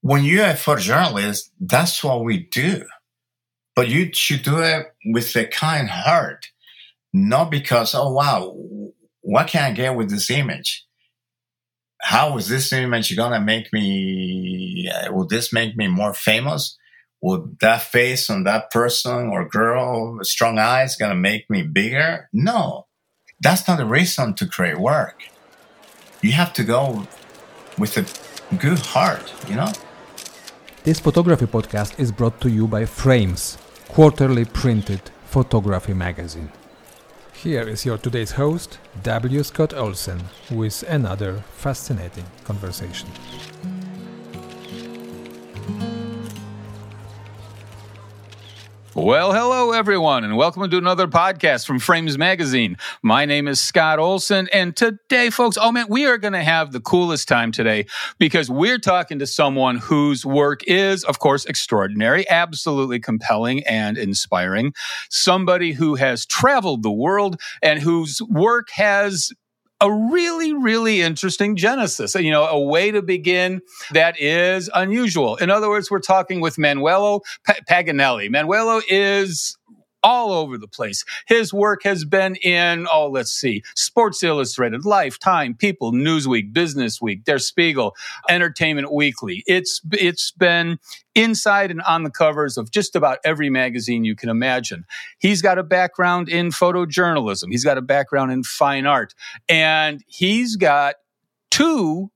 [0.00, 2.84] when you're a photojournalist, that's what we do.
[3.74, 6.46] But you should do it with a kind heart,
[7.12, 8.56] not because, oh, wow,
[9.20, 10.84] what can I get with this image?
[12.00, 16.76] How is this image going to make me, uh, will this make me more famous?
[17.20, 22.28] Will that face on that person or girl, strong eyes, going to make me bigger?
[22.32, 22.86] No,
[23.40, 25.22] that's not the reason to create work.
[26.22, 27.06] You have to go
[27.76, 29.72] with a good heart, you know?
[30.84, 36.50] This photography podcast is brought to you by Frames, quarterly printed photography magazine.
[37.34, 39.42] Here is your today's host, W.
[39.42, 43.08] Scott Olsen, with another fascinating conversation.
[48.94, 52.78] Well, hello, everyone, and welcome to another podcast from Frames Magazine.
[53.02, 56.72] My name is Scott Olsen, and today, folks, oh man, we are going to have
[56.72, 57.84] the coolest time today
[58.18, 64.72] because we're talking to someone whose work is, of course, extraordinary, absolutely compelling and inspiring.
[65.10, 69.30] Somebody who has traveled the world and whose work has
[69.80, 73.60] a really, really interesting genesis, you know, a way to begin
[73.92, 75.36] that is unusual.
[75.36, 77.20] In other words, we're talking with Manuello
[77.68, 78.28] Paganelli.
[78.28, 79.57] Manuello is
[80.08, 81.04] all over the place.
[81.26, 87.24] His work has been in, oh, let's see, Sports Illustrated, Lifetime, People, Newsweek, Business Week,
[87.24, 87.94] Der Spiegel,
[88.26, 89.44] Entertainment Weekly.
[89.46, 90.78] It's, it's been
[91.14, 94.86] inside and on the covers of just about every magazine you can imagine.
[95.18, 97.48] He's got a background in photojournalism.
[97.50, 99.14] He's got a background in fine art
[99.46, 100.94] and he's got
[101.50, 102.10] two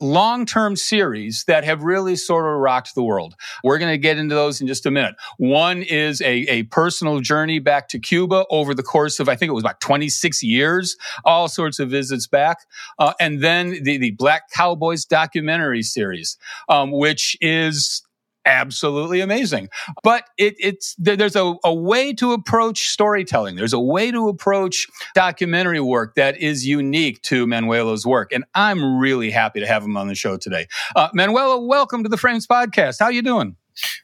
[0.00, 3.34] long term series that have really sort of rocked the world.
[3.64, 5.14] We're going to get into those in just a minute.
[5.38, 9.50] One is a, a personal journey back to Cuba over the course of, I think
[9.50, 12.66] it was about 26 years, all sorts of visits back.
[12.98, 16.36] Uh, and then the, the Black Cowboys documentary series,
[16.68, 18.02] um, which is
[18.44, 19.68] absolutely amazing.
[20.02, 23.56] But it, it's there's a, a way to approach storytelling.
[23.56, 28.98] There's a way to approach documentary work that is unique to Manuello's work, and I'm
[28.98, 30.66] really happy to have him on the show today.
[30.96, 32.96] Uh, Manuello, welcome to the Frames Podcast.
[33.00, 33.56] How you doing?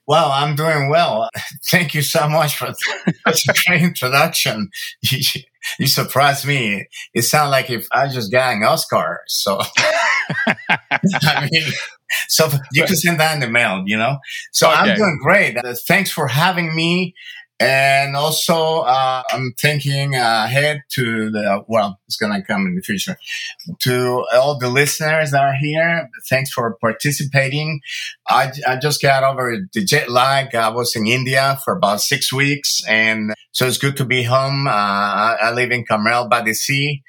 [0.07, 1.31] Well, I'm doing well.
[1.67, 2.73] Thank you so much for
[3.27, 4.71] such a great introduction.
[5.03, 5.21] You,
[5.79, 6.87] you surprised me.
[7.15, 9.21] It sounded like if I just got an Oscar.
[9.27, 9.61] So,
[10.47, 11.73] I mean,
[12.29, 14.19] so you can send that in the mail, you know?
[14.53, 14.79] So okay.
[14.79, 15.57] I'm doing great.
[15.57, 17.15] Uh, thanks for having me.
[17.61, 22.83] And also, uh, I'm thinking ahead to the, well, it's going to come in the
[22.83, 23.17] future
[23.81, 26.11] to all the listeners that are here.
[26.29, 27.81] Thanks for participating.
[28.29, 30.55] I, I just got over the jet lag.
[30.55, 32.83] I was in India for about six weeks.
[32.89, 34.67] And so it's good to be home.
[34.67, 37.03] Uh, I, I live in Carmel by the sea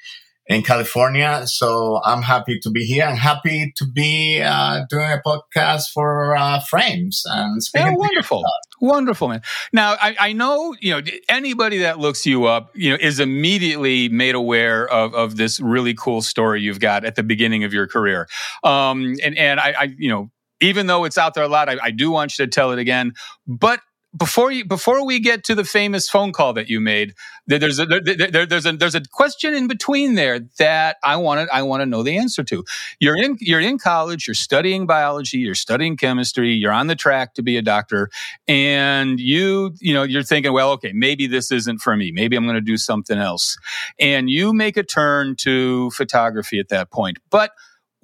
[0.48, 1.42] in California.
[1.46, 6.36] So I'm happy to be here and happy to be uh, doing a podcast for
[6.36, 7.94] uh, Frames and speaking.
[7.96, 8.44] Oh, wonderful,
[8.80, 9.42] wonderful, man.
[9.72, 14.08] Now I, I, know you know anybody that looks you up, you know, is immediately
[14.08, 17.86] made aware of of this really cool story you've got at the beginning of your
[17.88, 18.28] career.
[18.62, 20.30] Um, and and I, I you know
[20.60, 22.78] even though it's out there a lot, I, I, do want you to tell it
[22.78, 23.12] again.
[23.46, 23.80] But
[24.16, 27.14] before you before we get to the famous phone call that you made,
[27.46, 31.54] there's a there, there's a there's a question in between there that I want to
[31.54, 32.64] I want to know the answer to.
[33.00, 37.34] You're in you're in college, you're studying biology, you're studying chemistry, you're on the track
[37.34, 38.10] to be a doctor,
[38.48, 42.12] and you you know you're thinking, well, okay, maybe this isn't for me.
[42.12, 43.56] Maybe I'm going to do something else,
[43.98, 47.52] and you make a turn to photography at that point, but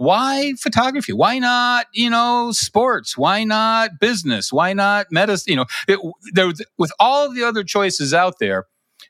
[0.02, 1.12] why photography?
[1.12, 3.16] Why not, you know, sports?
[3.16, 4.52] Why not business?
[4.52, 5.52] Why not medicine?
[5.52, 6.00] You know, it,
[6.32, 8.66] there, with all the other choices out there,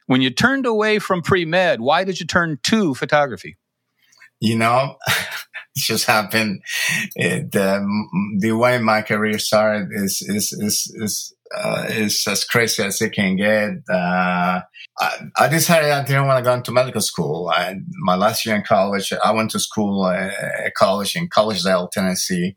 [0.06, 3.56] when you turned away from pre med, why did you turn to photography?
[4.40, 5.16] You know, it
[5.76, 6.60] just happened.
[7.16, 12.82] It, um, the way my career started is is is is uh, is as crazy
[12.82, 13.70] as it can get.
[13.90, 14.60] Uh,
[15.00, 17.50] I, I, decided I didn't want to go into medical school.
[17.54, 20.30] I, my last year in college, I went to school, uh,
[20.76, 22.56] college in Collegedale, Tennessee.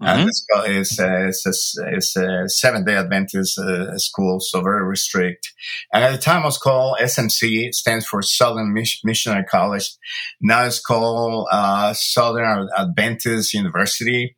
[0.00, 0.04] Mm-hmm.
[0.04, 4.84] And it's, it's, a, it's, a, it's a seven day Adventist uh, school, so very
[4.84, 5.52] restrict.
[5.92, 8.74] And at the time it was called SMC, stands for Southern
[9.04, 9.94] Missionary College.
[10.40, 14.36] Now it's called uh, Southern Adventist University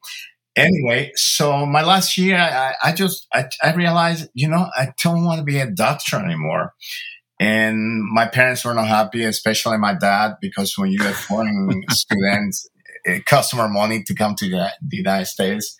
[0.57, 5.25] anyway, so my last year, I, I just, I, I, realized, you know, I don't
[5.25, 6.75] want to be a doctor anymore.
[7.41, 12.57] And my parents were not happy, especially my dad, because when you're a foreign student,
[13.05, 15.77] it costs more money to come to the, the, United States.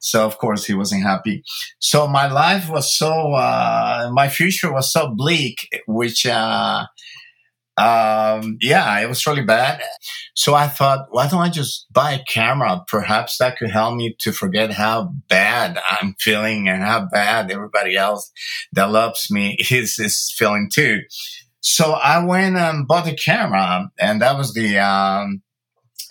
[0.00, 1.42] So of course he wasn't happy.
[1.80, 6.86] So my life was so, uh, my future was so bleak, which, uh,
[7.78, 9.80] um, yeah, it was really bad.
[10.34, 12.82] So I thought, why don't I just buy a camera?
[12.88, 17.96] Perhaps that could help me to forget how bad I'm feeling and how bad everybody
[17.96, 18.30] else
[18.72, 21.02] that loves me is, is feeling too.
[21.60, 25.42] So I went and bought a camera and that was the, um,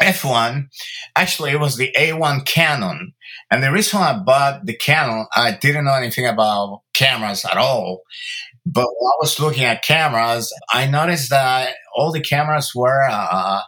[0.02, 0.68] F1.
[1.16, 3.14] Actually, it was the A1 Canon.
[3.50, 8.04] And the reason I bought the Canon, I didn't know anything about cameras at all.
[8.70, 13.62] But when I was looking at cameras, I noticed that all the cameras were uh,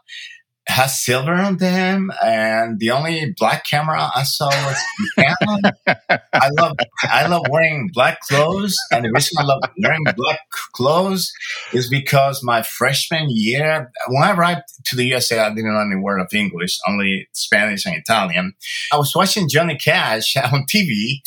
[0.68, 4.78] has silver on them, and the only black camera I saw was
[5.18, 5.72] Canon.
[5.88, 10.42] I love I love wearing black clothes, and the reason I love wearing black
[10.74, 11.32] clothes
[11.74, 15.96] is because my freshman year, when I arrived to the USA, I didn't know any
[15.96, 18.54] word of English, only Spanish and Italian.
[18.92, 21.22] I was watching Johnny Cash on TV,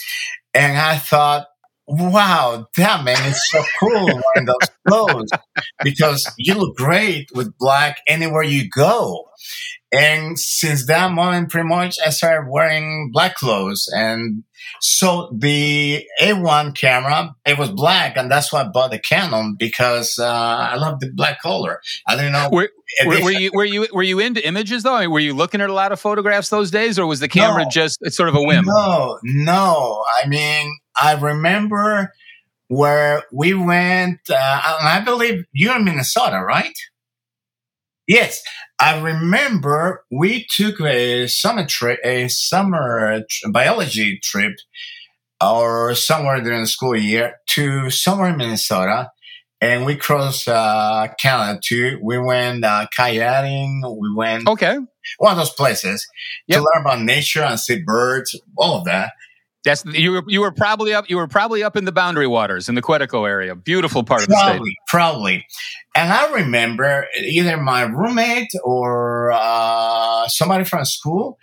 [0.53, 1.47] and I thought
[1.87, 5.31] wow, that man is so cool wearing those clothes
[5.83, 9.29] because you look great with black anywhere you go.
[9.95, 13.91] And since that moment, pretty much, I started wearing black clothes.
[13.95, 14.45] And
[14.81, 18.17] so the A1 camera, it was black.
[18.17, 21.83] And that's why I bought the Canon because uh, I love the black color.
[22.07, 22.49] I didn't know.
[22.51, 22.71] Were,
[23.05, 24.95] were, were, you, were, you, were you into images though?
[24.95, 27.29] I mean, were you looking at a lot of photographs those days or was the
[27.29, 28.65] camera no, just sort of a whim?
[28.65, 30.05] No, no.
[30.23, 32.13] I mean, I remember
[32.69, 36.77] where we went, uh, I believe you're in Minnesota, right?
[38.09, 38.43] Yes,
[38.79, 44.55] I remember we took a summer trip, a summer biology trip,
[45.41, 49.11] or somewhere during the school year to somewhere in Minnesota,
[49.61, 51.99] and we crossed uh, Canada too.
[52.03, 53.83] We went uh, kayaking.
[53.99, 54.79] We went okay
[55.19, 56.07] one of those places
[56.47, 56.59] yep.
[56.59, 59.13] to learn about nature and see birds, all of that.
[59.65, 62.69] That's you were you were probably up you were probably up in the boundary waters
[62.69, 63.55] in the Quetico area.
[63.55, 64.77] Beautiful part probably, of the state.
[64.89, 65.47] Probably.
[65.95, 71.39] And I remember either my roommate or uh, somebody from school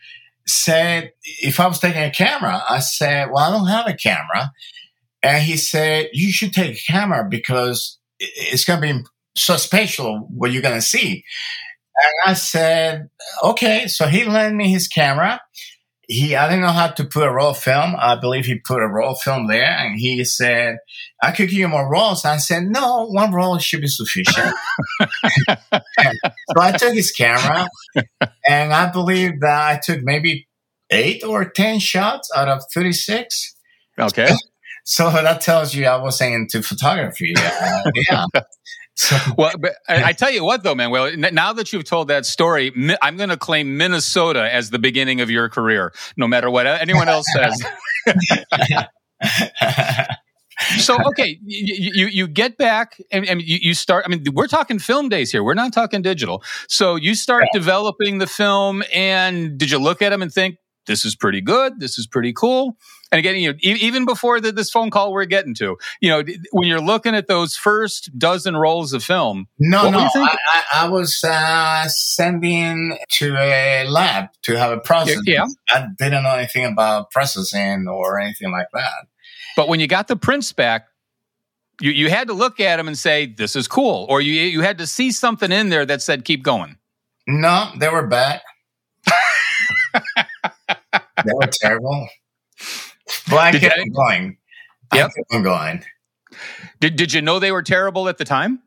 [0.45, 4.51] said if I was taking a camera, I said, "Well, I don't have a camera,"
[5.23, 9.03] and he said, "You should take a camera because it's going to be
[9.37, 11.23] so special what you're going to see."
[12.03, 13.09] And I said,
[13.43, 15.39] "Okay." So he lent me his camera
[16.09, 17.95] he I didn't know how to put a roll film.
[17.97, 20.77] I believe he put a roll film there, and he said,
[21.21, 24.55] "I could give you more rolls." I said, "No, one roll should be sufficient."
[25.47, 27.69] so I took his camera,
[28.47, 30.47] and I believe that I took maybe
[30.89, 33.55] eight or ten shots out of thirty six.
[33.97, 34.29] Okay.
[34.85, 37.35] So that tells you I was into photography.
[37.37, 38.25] Uh, yeah.
[39.37, 40.91] well, but I, I, tell you what, though, man.
[40.91, 45.21] Well, now that you've told that story, I'm going to claim Minnesota as the beginning
[45.21, 47.63] of your career, no matter what uh, anyone else says.
[50.79, 54.05] so okay, you, you, you get back and, and you, you, start.
[54.05, 55.43] I mean, we're talking film days here.
[55.43, 56.43] We're not talking digital.
[56.67, 57.59] So you start yeah.
[57.59, 60.57] developing the film, and did you look at them and think
[60.87, 61.79] this is pretty good?
[61.79, 62.77] This is pretty cool.
[63.11, 66.23] And again, you know, even before the, this phone call we're getting to, you know,
[66.51, 71.23] when you're looking at those first dozen rolls of film, no, no, I, I, was
[71.23, 75.21] uh, sending to a lab to have a process.
[75.25, 79.07] Yeah, I didn't know anything about processing or anything like that.
[79.55, 80.87] But when you got the prints back,
[81.81, 84.61] you, you had to look at them and say, "This is cool," or you you
[84.61, 86.77] had to see something in there that said, "Keep going."
[87.25, 88.41] No, they were bad.
[89.93, 92.07] they were terrible.
[93.31, 94.37] I did kept that, going.
[94.93, 95.11] Yep.
[95.11, 95.83] I kept going.
[96.79, 98.61] Did Did you know they were terrible at the time?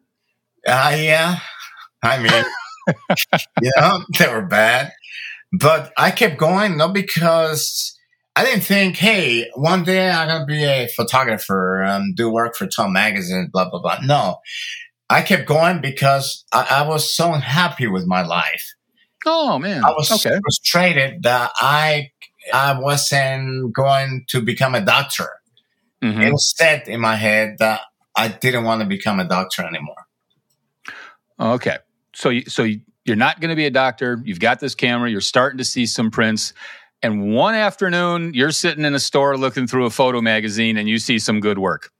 [0.66, 1.38] Uh, yeah.
[2.02, 2.44] I mean,
[3.62, 4.92] yeah, they were bad,
[5.52, 7.96] but I kept going not because
[8.34, 12.66] I didn't think, hey, one day I'm gonna be a photographer and do work for
[12.66, 13.98] Tom Magazine, blah blah blah.
[14.02, 14.38] No,
[15.08, 18.74] I kept going because I, I was so unhappy with my life.
[19.24, 20.38] Oh man, I was okay.
[20.42, 22.10] frustrated that I
[22.52, 25.28] I wasn't going to become a doctor.
[26.02, 26.22] Mm-hmm.
[26.22, 27.82] It was set in my head that
[28.16, 30.06] I didn't want to become a doctor anymore.
[31.38, 31.78] Okay,
[32.14, 32.66] so so
[33.04, 34.20] you're not going to be a doctor.
[34.24, 35.10] You've got this camera.
[35.10, 36.52] You're starting to see some prints.
[37.02, 40.98] And one afternoon, you're sitting in a store looking through a photo magazine, and you
[40.98, 41.90] see some good work.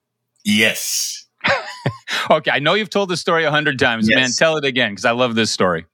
[0.45, 1.27] Yes.
[2.31, 4.17] okay, I know you've told this story a hundred times, yes.
[4.17, 4.31] man.
[4.39, 5.87] Tell it again because I love this story.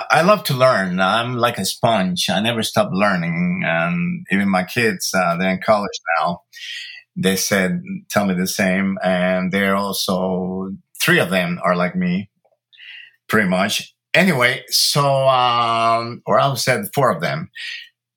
[0.00, 1.00] I love to learn.
[1.00, 2.30] I'm like a sponge.
[2.30, 3.62] I never stop learning.
[3.64, 6.42] And even my kids, uh, they're in college now.
[7.16, 8.96] They said, tell me the same.
[9.02, 12.30] And they're also, three of them are like me,
[13.28, 13.92] pretty much.
[14.14, 17.50] Anyway, so, um, or I said four of them.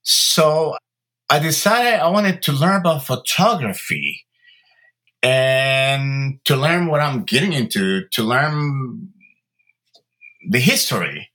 [0.04, 0.76] So
[1.30, 4.26] I decided I wanted to learn about photography
[5.24, 9.10] and to learn what I'm getting into, to learn
[10.48, 11.31] the history.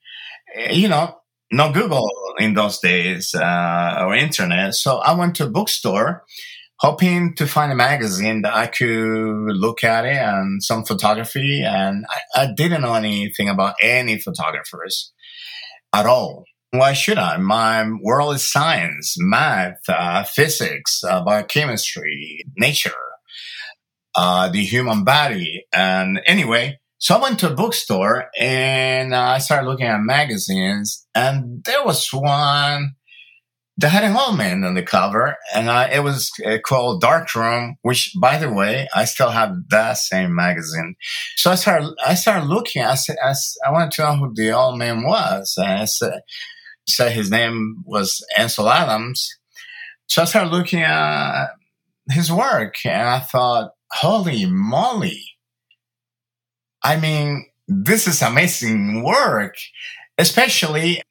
[0.57, 1.17] Eh, you know,
[1.53, 4.75] no Google in those days uh, or internet.
[4.75, 6.25] So I went to a bookstore
[6.81, 11.63] hoping to find a magazine that I could look at it and some photography.
[11.63, 15.13] And I, I didn't know anything about any photographers
[15.93, 16.45] at all.
[16.73, 17.39] Why should I?
[17.39, 22.91] My world is science, math, uh, physics, uh, biochemistry, nature,
[24.15, 25.65] uh, the human body.
[25.73, 31.07] And anyway, so I went to a bookstore and uh, I started looking at magazines
[31.15, 32.95] and there was one
[33.79, 37.77] that had an old man on the cover and I, it was uh, called Darkroom,
[37.83, 40.95] which by the way, I still have that same magazine.
[41.37, 43.35] So I started, I started looking, I said, I,
[43.67, 45.55] I wanted to know who the old man was.
[45.59, 46.21] And I said,
[46.89, 49.29] said his name was Ansel Adams.
[50.07, 51.49] So I started looking at
[52.11, 55.23] his work and I thought, holy moly
[56.87, 59.57] I mean, this is amazing work,
[60.19, 61.03] especially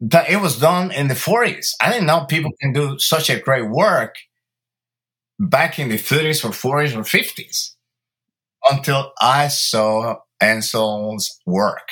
[0.00, 1.72] that it was done in the 40s.
[1.80, 4.14] I didn't know people can do such a great work
[5.40, 7.74] back in the 30s or 40s or 50s
[8.70, 11.88] until I saw Ansel's work.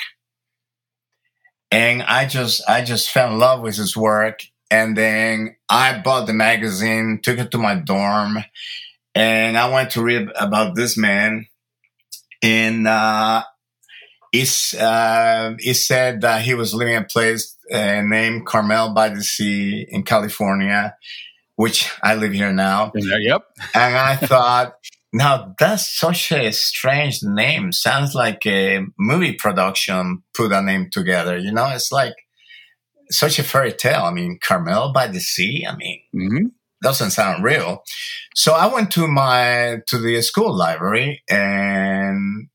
[1.69, 4.39] And I just, I just fell in love with his work.
[4.71, 8.37] And then I bought the magazine, took it to my dorm,
[9.13, 11.47] and I went to read about this man
[12.43, 13.43] and uh,
[14.31, 19.09] it's, uh, it said that he was living in a place uh, named Carmel by
[19.09, 20.95] the Sea in California,
[21.55, 22.91] which I live here now.
[22.93, 23.41] Yep.
[23.73, 24.75] And I thought,
[25.13, 27.71] now that's such a strange name.
[27.71, 31.37] Sounds like a movie production put a name together.
[31.37, 32.15] You know, it's like
[33.11, 34.01] such a fairy tale.
[34.03, 35.65] I mean, Carmel by the Sea.
[35.69, 36.45] I mean, mm-hmm.
[36.83, 37.83] Doesn't sound real.
[38.35, 42.49] So I went to my to the school library and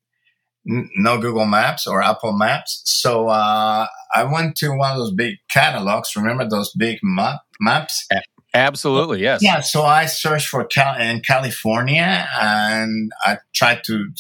[0.65, 2.83] no Google Maps or Apple Maps.
[2.85, 6.15] So uh, I went to one of those big catalogs.
[6.15, 8.07] Remember those big map maps?
[8.55, 9.43] Absolutely, yes.
[9.43, 9.61] Yeah.
[9.61, 14.11] So I searched for Cal- in California and I tried to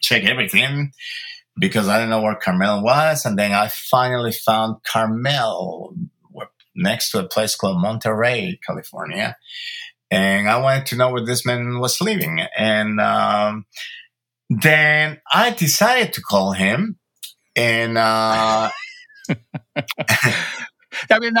[0.00, 0.92] check everything
[1.58, 3.24] because I didn't know where Carmel was.
[3.24, 5.94] And then I finally found Carmel
[6.74, 9.36] next to a place called Monterey, California
[10.12, 12.40] and I wanted to know where this man was living.
[12.56, 13.64] And um,
[14.50, 16.98] then I decided to call him,
[17.56, 18.68] and uh,
[21.10, 21.32] I mean,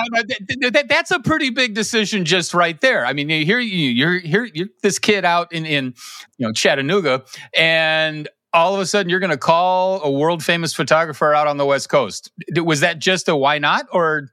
[0.88, 3.04] that's a pretty big decision just right there.
[3.04, 5.94] I mean, here you you're here you're this kid out in in
[6.38, 7.24] you know Chattanooga,
[7.54, 11.58] and all of a sudden you're going to call a world famous photographer out on
[11.58, 12.32] the West Coast.
[12.56, 14.30] Was that just a why not, or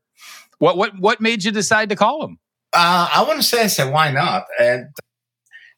[0.59, 0.77] what?
[0.77, 2.37] What what made you decide to call him?
[2.71, 4.45] Uh, I wouldn't say I said why not.
[4.59, 4.89] And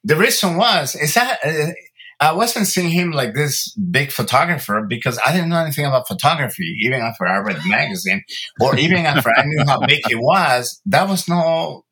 [0.04, 1.72] the reason was is that uh,
[2.20, 6.78] I wasn't seeing him like this big photographer because I didn't know anything about photography.
[6.84, 8.24] Even after I read the magazine,
[8.60, 11.86] or even after I knew how big he was, that was no.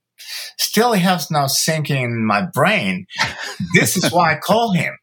[0.57, 3.07] Still, he has no sinking in my brain.
[3.73, 4.93] This is why I call him.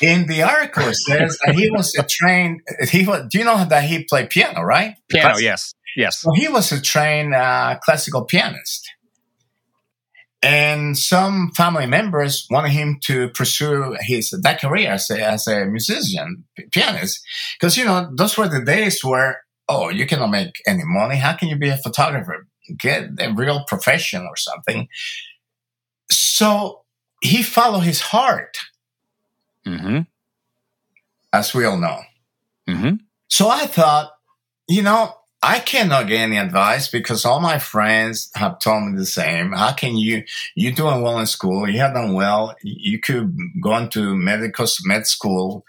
[0.00, 2.60] In the article, it says that he was a trained.
[2.90, 3.26] He was.
[3.30, 4.94] Do you know that he played piano, right?
[5.08, 5.74] Piano, yes.
[5.96, 6.20] Yes.
[6.20, 8.90] So he was a trained uh, classical pianist.
[10.42, 15.66] And some family members wanted him to pursue his that career as a, as a
[15.66, 17.20] musician, pianist.
[17.58, 21.16] Because, you know, those were the days where, oh, you cannot make any money.
[21.16, 22.46] How can you be a photographer?
[22.78, 24.88] Get a real profession or something.
[26.10, 26.84] So
[27.20, 28.56] he followed his heart.
[29.66, 30.00] Mm-hmm.
[31.34, 32.00] As we all know.
[32.66, 32.94] Mm-hmm.
[33.28, 34.10] So I thought,
[34.68, 39.06] you know, I cannot get any advice because all my friends have told me the
[39.06, 39.52] same.
[39.52, 40.22] How can you,
[40.54, 41.66] you're doing well in school.
[41.66, 42.54] You have done well.
[42.62, 45.64] You could go into medical med school.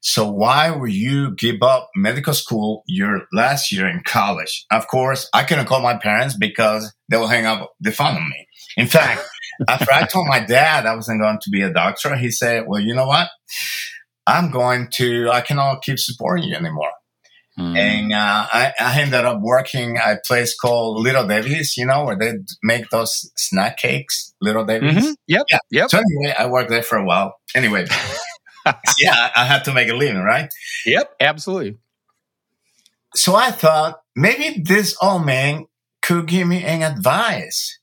[0.00, 4.66] So why would you give up medical school your last year in college?
[4.72, 8.28] Of course, I couldn't call my parents because they will hang up the phone on
[8.28, 8.48] me.
[8.76, 9.22] In fact,
[9.68, 12.80] after I told my dad I wasn't going to be a doctor, he said, well,
[12.80, 13.28] you know what?
[14.26, 16.90] I'm going to, I cannot keep supporting you anymore.
[17.62, 17.76] Mm.
[17.76, 22.04] And uh, I, I, ended up working at a place called Little Debbie's, you know,
[22.04, 24.96] where they make those snack cakes, Little Debbie's.
[24.96, 25.12] Mm-hmm.
[25.28, 25.46] Yep.
[25.48, 25.58] Yeah.
[25.70, 25.90] Yep.
[25.90, 27.36] So anyway, I worked there for a while.
[27.54, 27.86] Anyway,
[28.98, 30.52] yeah, I had to make a living, right?
[30.86, 31.78] Yep, absolutely.
[33.14, 35.66] So I thought maybe this old man
[36.00, 37.78] could give me an advice.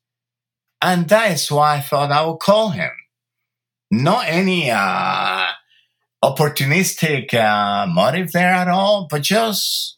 [0.82, 2.92] And that is why I thought I would call him.
[3.92, 5.48] Not any uh,
[6.24, 9.98] opportunistic uh, motive there at all, but just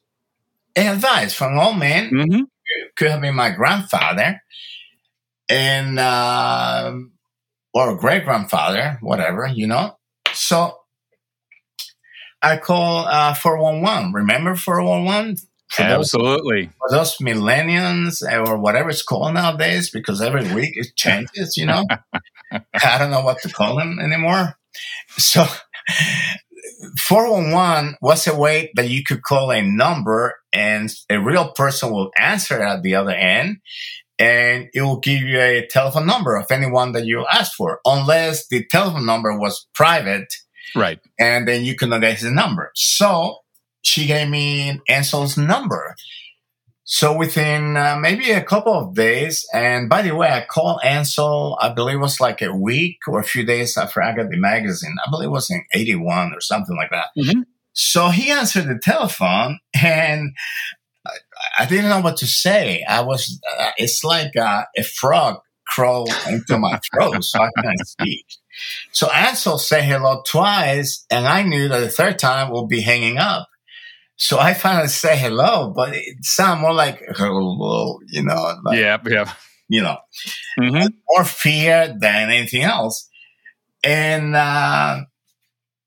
[0.75, 2.11] advice from old man.
[2.11, 2.41] Mm-hmm.
[2.95, 4.41] Could have been my grandfather,
[5.49, 6.93] and uh,
[7.73, 9.97] or great grandfather, whatever, you know.
[10.33, 10.77] So
[12.41, 14.13] I call uh, 411.
[14.13, 15.37] Remember 411?
[15.69, 16.65] For Absolutely.
[16.65, 21.65] Those, for those millennials or whatever it's called nowadays, because every week it changes, you
[21.65, 21.85] know?
[22.51, 24.57] I don't know what to call them anymore.
[25.17, 25.45] So
[27.07, 32.11] 411 was a way that you could call a number and a real person will
[32.17, 33.57] answer at the other end
[34.21, 38.47] and it will give you a telephone number of anyone that you asked for, unless
[38.49, 40.27] the telephone number was private.
[40.75, 40.99] Right.
[41.19, 42.71] And then you couldn't get his number.
[42.75, 43.39] So
[43.81, 45.95] she gave me Ansel's number.
[46.93, 51.57] So within uh, maybe a couple of days, and by the way, I called Ansel,
[51.61, 54.37] I believe it was like a week or a few days after I got the
[54.37, 54.97] magazine.
[55.07, 57.05] I believe it was in 81 or something like that.
[57.17, 57.43] Mm-hmm.
[57.71, 60.31] So he answered the telephone and
[61.07, 61.11] I,
[61.59, 62.83] I, didn't know what to say.
[62.83, 67.77] I was, uh, it's like uh, a frog crawled into my throat, so I couldn't
[67.85, 68.25] speak.
[68.91, 73.17] So Ansel said hello twice, and I knew that the third time we'll be hanging
[73.17, 73.47] up.
[74.21, 78.55] So I finally say hello, but it sounded more like hello, you know.
[78.63, 79.33] Like, yeah, yeah.
[79.67, 79.97] You know,
[80.59, 80.89] mm-hmm.
[81.09, 83.09] more fear than anything else.
[83.83, 85.05] And uh,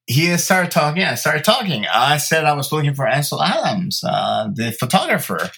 [0.06, 1.04] he started talking.
[1.04, 1.86] I started talking.
[1.86, 5.50] I said I was looking for Ansel Adams, uh, the photographer.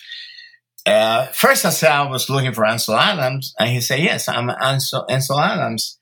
[0.85, 4.51] Uh, first, I said I was looking for Ansel Adams, and he said, "Yes, I'm
[4.51, 5.99] Ansel, Ansel Adams."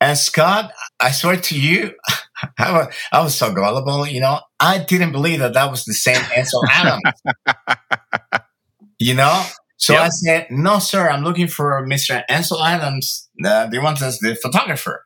[0.00, 1.94] And Scott, I swear to you,
[2.58, 4.06] I was, I was so gullible.
[4.06, 7.02] You know, I didn't believe that that was the same Ansel Adams.
[8.98, 9.44] you know,
[9.76, 10.02] so yep.
[10.02, 12.22] I said, "No, sir, I'm looking for Mr.
[12.28, 15.04] Ansel Adams, uh, the one that's the photographer."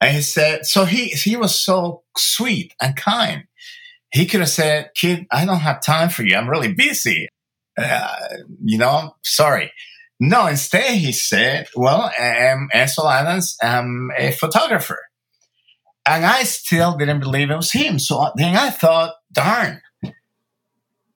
[0.00, 3.44] And he said, "So he he was so sweet and kind.
[4.12, 6.36] He could have said, "Kid, I don't have time for you.
[6.36, 7.28] I'm really busy.
[7.78, 8.16] Uh,
[8.64, 9.72] you know, sorry."
[10.18, 13.56] No, instead he said, well, I'm Ansel Adams.
[13.62, 14.98] I'm a photographer.
[16.06, 17.98] And I still didn't believe it was him.
[17.98, 19.80] So then I thought, darn,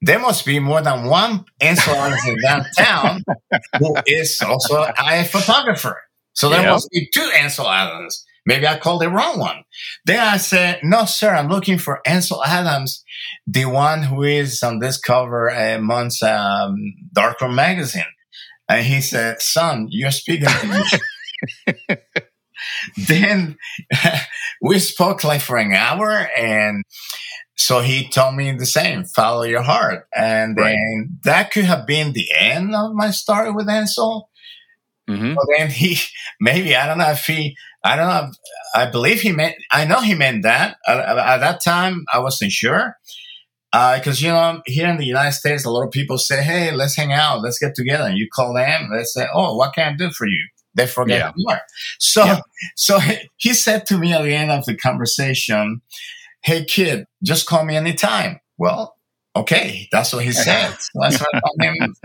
[0.02, 3.24] there must be more than one Ansel Adams in downtown
[3.78, 6.00] who is also a photographer.
[6.32, 8.24] So there must be two Ansel Adams.
[8.46, 9.62] Maybe I called the wrong one.
[10.06, 13.04] Then I said, no, sir, I'm looking for Ansel Adams,
[13.46, 16.74] the one who is on this cover a month's um,
[17.12, 18.02] Darkroom magazine.
[18.68, 20.66] And he said, son, you're speaking to
[21.78, 21.96] me.
[22.96, 23.56] then
[24.60, 26.84] we spoke like for an hour and
[27.60, 30.08] so he told me the same, follow your heart.
[30.16, 30.74] And right.
[30.74, 34.30] then that could have been the end of my story with Ansel.
[35.10, 35.34] Mm-hmm.
[35.34, 35.98] But then he,
[36.40, 38.30] maybe, I don't know if he, I don't know,
[38.74, 40.78] I believe he meant, I know he meant that.
[40.88, 42.96] At, at that time, I wasn't sure.
[43.70, 46.72] Because, uh, you know, here in the United States, a lot of people say, hey,
[46.72, 48.04] let's hang out, let's get together.
[48.04, 50.48] And you call them, they say, oh, what can I do for you?
[50.74, 51.32] They forget yeah.
[51.36, 51.60] more.
[51.98, 52.40] So, yeah.
[52.76, 52.98] so
[53.36, 55.82] he said to me at the end of the conversation,
[56.42, 58.40] hey, kid, just call me anytime.
[58.58, 58.96] Well,
[59.34, 60.70] okay, that's what he said.
[60.78, 61.96] so I started calling him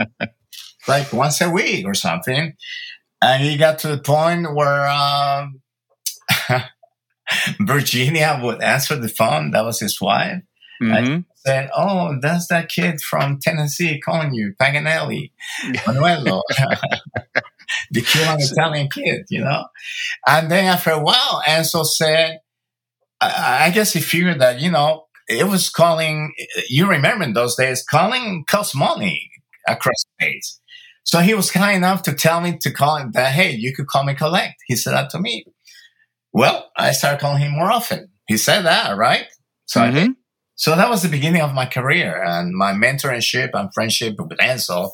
[0.88, 2.54] like once a week or something.
[3.22, 5.62] And he got to the point where um,
[7.60, 9.52] Virginia would answer the phone.
[9.52, 10.42] That was his wife.
[10.82, 11.16] Mm-hmm.
[11.16, 15.32] I said, "Oh, that's that kid from Tennessee calling you, Paganelli,
[15.64, 16.42] Manuello,
[17.92, 19.66] the cute Italian kid, you know."
[20.28, 22.40] And then after a while, Ansel said,
[23.22, 26.34] I, I guess he figured that you know it was calling.
[26.70, 29.30] You remember in those days, calling cost money
[29.68, 30.62] across states.
[31.04, 33.88] So he was kind enough to tell me to call him that, hey, you could
[33.88, 34.56] call me collect.
[34.66, 35.46] He said that to me.
[36.34, 38.10] Well, I started calling him more often.
[38.28, 39.26] He said that, right?
[39.66, 39.98] So mm-hmm.
[39.98, 40.12] I did.
[40.56, 44.94] So that was the beginning of my career and my mentorship and friendship with Ansel.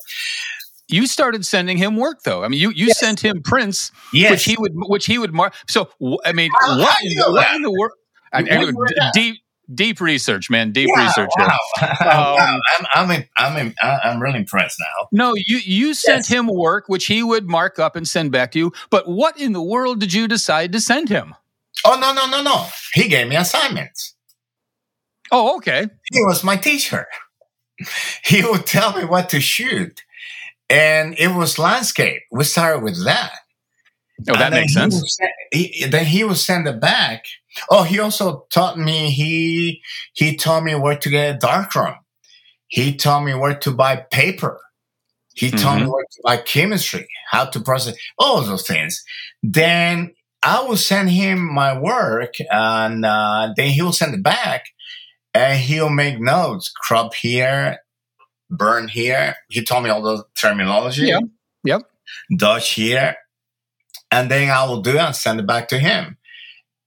[0.92, 2.44] You started sending him work though.
[2.44, 3.00] I mean, you, you yes.
[3.00, 4.32] sent him prints, yes.
[4.32, 5.54] which he would which he would mark.
[5.68, 5.90] So
[6.26, 6.98] I mean, How what,
[7.30, 7.94] what in the world?
[9.14, 9.38] deep
[9.74, 10.72] deep research, man.
[10.72, 11.30] Deep yeah, research.
[12.02, 12.38] Wow.
[12.38, 12.60] Um,
[12.94, 15.08] I'm I'm I'm I'm really impressed now.
[15.12, 16.28] No, you you sent yes.
[16.28, 18.74] him work which he would mark up and send back to you.
[18.90, 21.36] But what in the world did you decide to send him?
[21.86, 22.68] Oh no no no no!
[22.94, 24.16] He gave me assignments.
[25.32, 25.88] Oh, okay.
[26.12, 27.08] He was my teacher.
[28.24, 30.04] He would tell me what to shoot.
[30.72, 32.22] And it was landscape.
[32.32, 33.34] We started with that.
[34.30, 35.04] Oh, that makes sense.
[35.18, 37.26] Send, he, then he would send it back.
[37.70, 39.82] Oh, he also taught me, he,
[40.14, 41.96] he taught me where to get a darkroom.
[42.68, 44.62] He taught me where to buy paper.
[45.34, 45.58] He mm-hmm.
[45.58, 45.92] taught me mm-hmm.
[45.92, 49.04] where to buy chemistry, how to process all those things.
[49.44, 54.66] Then I will send him my work and uh, then he will send it back
[55.34, 57.80] and he'll make notes crop here
[58.52, 61.20] burn here he told me all the terminology Yeah.
[61.64, 61.82] yep
[62.38, 63.16] dodge here
[64.12, 66.18] and then i will do it and send it back to him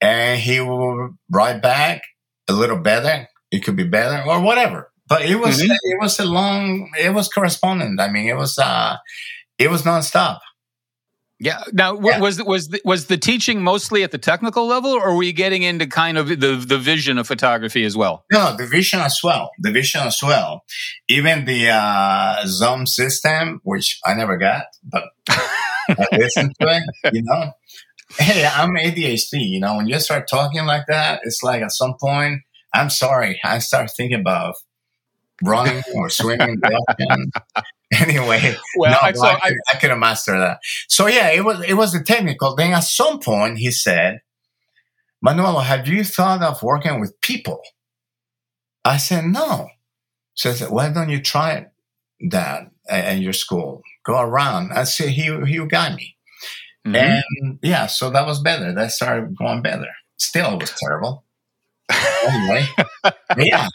[0.01, 2.03] and he will write back
[2.47, 4.91] a little better it could be better or whatever.
[5.07, 5.71] But it was mm-hmm.
[5.71, 7.99] it was a long it was correspondent.
[7.99, 8.97] I mean, it was uh
[9.57, 10.39] it was nonstop.
[11.39, 11.63] Yeah.
[11.73, 12.19] Now, yeah.
[12.19, 15.63] was was the, was the teaching mostly at the technical level, or were you getting
[15.63, 18.25] into kind of the the vision of photography as well?
[18.31, 19.51] No, the vision as well.
[19.59, 20.63] The vision as well.
[21.09, 27.13] Even the uh, Zone System, which I never got, but I listened to it.
[27.13, 27.51] You know,
[28.17, 29.33] hey, I'm ADHD.
[29.33, 32.43] You know, when you start talking like that, it's like at some point,
[32.73, 34.55] I'm sorry, I start thinking about
[35.43, 36.61] running or swimming.
[37.99, 40.59] anyway, well, no, I, so I, could, I couldn't master that.
[40.87, 42.55] So yeah, it was it was the technical.
[42.55, 44.21] Then at some point, he said,
[45.21, 47.61] "Manuel, have you thought of working with people?"
[48.83, 49.69] I said, "No."
[50.33, 51.67] So I said, "Why don't you try
[52.29, 53.81] that at your school?
[54.05, 56.15] Go around." I said, "He he got me."
[56.85, 57.21] Mm-hmm.
[57.41, 58.73] And yeah, so that was better.
[58.73, 59.87] That started going better.
[60.17, 61.23] Still, it was terrible.
[62.27, 62.65] anyway,
[63.37, 63.67] yeah,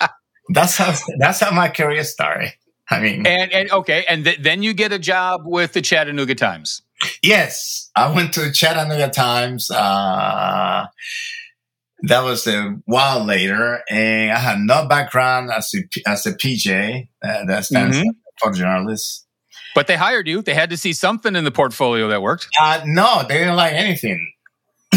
[0.52, 2.52] that's how that's how my career started.
[2.90, 6.34] I mean, and, and okay, and th- then you get a job with the Chattanooga
[6.34, 6.82] Times.
[7.22, 9.70] Yes, I went to Chattanooga Times.
[9.70, 10.86] Uh,
[12.02, 17.08] that was a while later, and I had no background as a as a PJ.
[17.22, 18.08] Uh, that stands mm-hmm.
[18.42, 19.26] for journalist.
[19.74, 20.42] But they hired you.
[20.42, 22.48] They had to see something in the portfolio that worked.
[22.60, 24.32] Uh, no, they didn't like anything.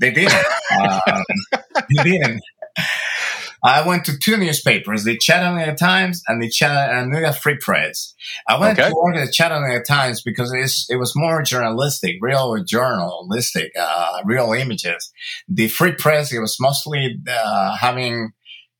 [0.00, 0.34] they didn't.
[0.72, 1.00] uh,
[1.96, 2.42] they didn't.
[3.66, 8.14] I went to two newspapers, the Chattanooga Times and the Chattanooga Free Press.
[8.48, 8.88] I went okay.
[8.88, 10.52] to work at the Chattanooga Times because
[10.88, 15.12] it was more journalistic, real journalistic, uh, real images.
[15.48, 18.30] The Free Press, it was mostly uh, having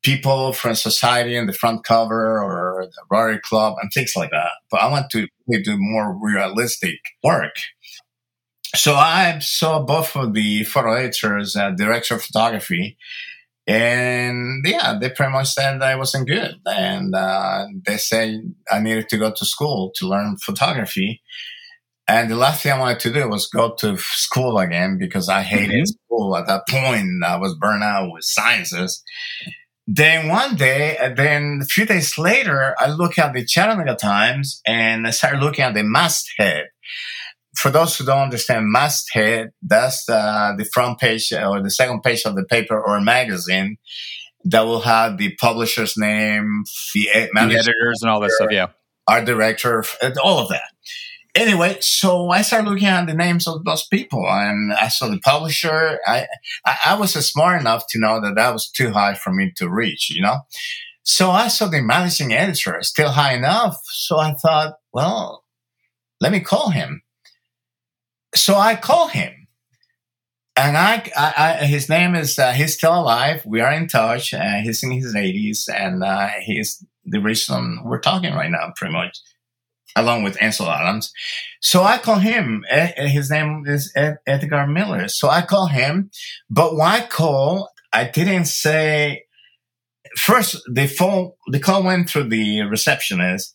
[0.04, 4.52] people from society in the front cover or the Rotary Club and things like that.
[4.70, 7.56] But I want to do more realistic work.
[8.76, 12.96] So I saw both of the photo editors, uh, director of photography,
[13.66, 16.56] and yeah, they pretty much said I wasn't good.
[16.66, 21.22] And uh, they said I needed to go to school to learn photography.
[22.08, 25.42] And the last thing I wanted to do was go to school again because I
[25.42, 26.04] hated mm-hmm.
[26.06, 27.24] school at that point.
[27.24, 29.02] I was burnt out with sciences.
[29.88, 35.06] Then one day, then a few days later, I look at the Chattanooga Times and
[35.06, 36.66] I started looking at the masthead.
[37.56, 42.22] For those who don't understand masthead, that's uh, the front page or the second page
[42.24, 43.76] of the paper or magazine
[44.44, 46.64] that will have the publisher's name,
[46.94, 48.48] the, the editors and all that stuff.
[48.50, 48.68] Yeah.
[49.08, 49.84] Art director,
[50.22, 50.68] all of that
[51.36, 55.20] anyway, so I started looking at the names of those people, and I saw the
[55.20, 56.00] publisher.
[56.06, 56.26] I,
[56.64, 59.68] I, I was smart enough to know that that was too high for me to
[59.68, 60.38] reach, you know.
[61.02, 63.76] So I saw the managing editor still high enough.
[63.84, 65.44] So I thought, well,
[66.20, 67.02] let me call him.
[68.36, 69.48] So I call him,
[70.54, 73.42] and I, I, I his name is uh, he's still alive.
[73.44, 74.32] We are in touch.
[74.32, 78.92] Uh, he's in his eighties, and uh, he's the reason we're talking right now, pretty
[78.92, 79.18] much
[79.96, 81.10] along with Ansel Adams.
[81.60, 82.64] So I call him.
[82.96, 83.90] His name is
[84.26, 85.08] Edgar Miller.
[85.08, 86.10] So I call him.
[86.50, 87.70] But why call?
[87.92, 89.22] I didn't say.
[90.16, 93.54] First, the phone, the call went through the receptionist,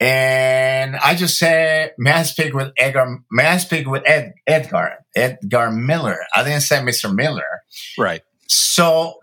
[0.00, 3.18] and I just said, "May I speak with Edgar?
[3.30, 4.98] May I speak with Ed, Edgar?
[5.14, 7.14] Edgar Miller?" I didn't say Mr.
[7.14, 7.62] Miller.
[7.98, 8.22] Right.
[8.48, 9.14] So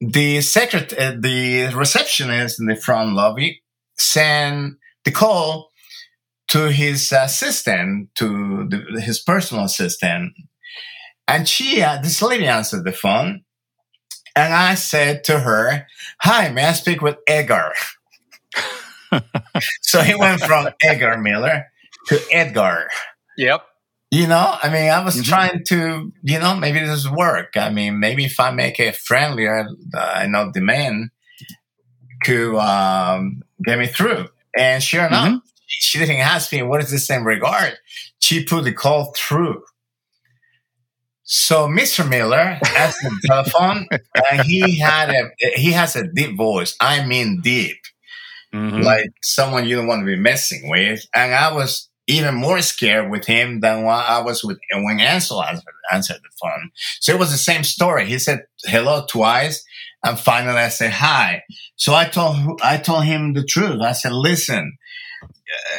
[0.00, 3.62] the secret, the receptionist in the front lobby
[3.98, 5.70] sent the call
[6.48, 10.32] to his assistant, to the, his personal assistant.
[11.28, 13.44] And she, uh, this lady answered the phone.
[14.34, 15.86] And I said to her,
[16.22, 17.72] Hi, may I speak with Edgar?
[19.82, 21.66] so he went from Edgar Miller
[22.06, 22.88] to Edgar.
[23.36, 23.66] Yep.
[24.10, 25.30] You know, I mean, I was mm-hmm.
[25.30, 27.56] trying to, you know, maybe this work.
[27.56, 31.10] I mean, maybe if I make it friendlier, uh, I know the man
[32.24, 34.26] could um, get me through.
[34.56, 35.36] And sure enough, mm-hmm.
[35.68, 37.78] she didn't ask me what is this in regard.
[38.18, 39.62] She put the call through.
[41.32, 42.08] So Mr.
[42.08, 43.86] Miller asked the telephone,
[44.32, 46.74] and he had a he has a deep voice.
[46.80, 47.76] I mean deep,
[48.54, 48.82] mm-hmm.
[48.82, 51.04] like someone you don't want to be messing with.
[51.14, 55.42] And I was even more scared with him than when I was with when Ansel
[55.42, 56.70] answered, answered the phone.
[57.00, 58.06] So it was the same story.
[58.06, 59.64] He said hello twice,
[60.02, 61.42] and finally I said hi.
[61.76, 63.80] So I told I told him the truth.
[63.80, 64.76] I said, listen,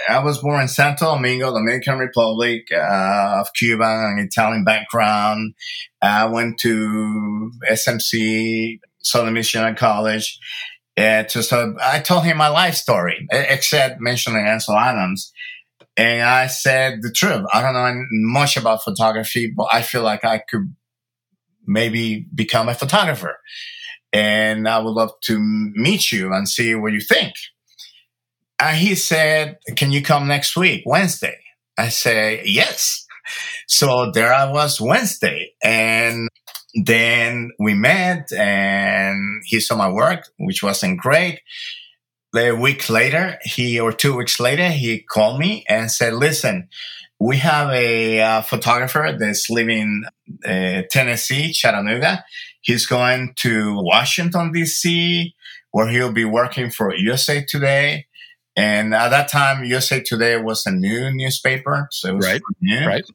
[0.10, 5.54] I was born in Santo Domingo, Dominican Republic, uh, of Cuban and Italian background.
[6.02, 10.40] I went to SMC, Southern Missionary College.
[11.02, 15.32] Uh, just, I told him my life story, except mentioning Ansel Adams.
[15.98, 17.46] And I said the truth.
[17.54, 20.74] I don't know much about photography, but I feel like I could
[21.68, 23.38] maybe become a photographer.
[24.14, 27.34] and I would love to meet you and see what you think.
[28.60, 31.40] And he said, Can you come next week, Wednesday?
[31.78, 33.06] I say, Yes.
[33.68, 35.54] So there I was Wednesday.
[35.64, 36.28] And
[36.74, 41.42] then we met and he saw my work, which wasn't great.
[42.36, 46.70] A week later, he or two weeks later, he called me and said, listen,
[47.20, 50.04] we have a uh, photographer that's living
[50.46, 52.24] uh, Tennessee, Chattanooga.
[52.62, 55.36] He's going to Washington, D.C.,
[55.72, 58.08] where he'll be working for USA Today.
[58.56, 61.88] And at that time, USA Today was a new newspaper.
[61.92, 62.42] So it was right.
[62.62, 62.88] new.
[62.88, 63.06] Right.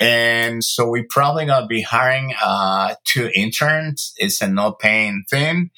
[0.00, 4.14] And so we're probably gonna be hiring uh, two interns.
[4.16, 5.70] It's a no paying thing,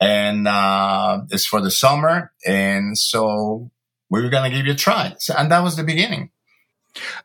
[0.00, 2.32] and uh, it's for the summer.
[2.46, 3.70] And so
[4.10, 5.14] we were gonna give you a try.
[5.18, 6.30] So, and that was the beginning.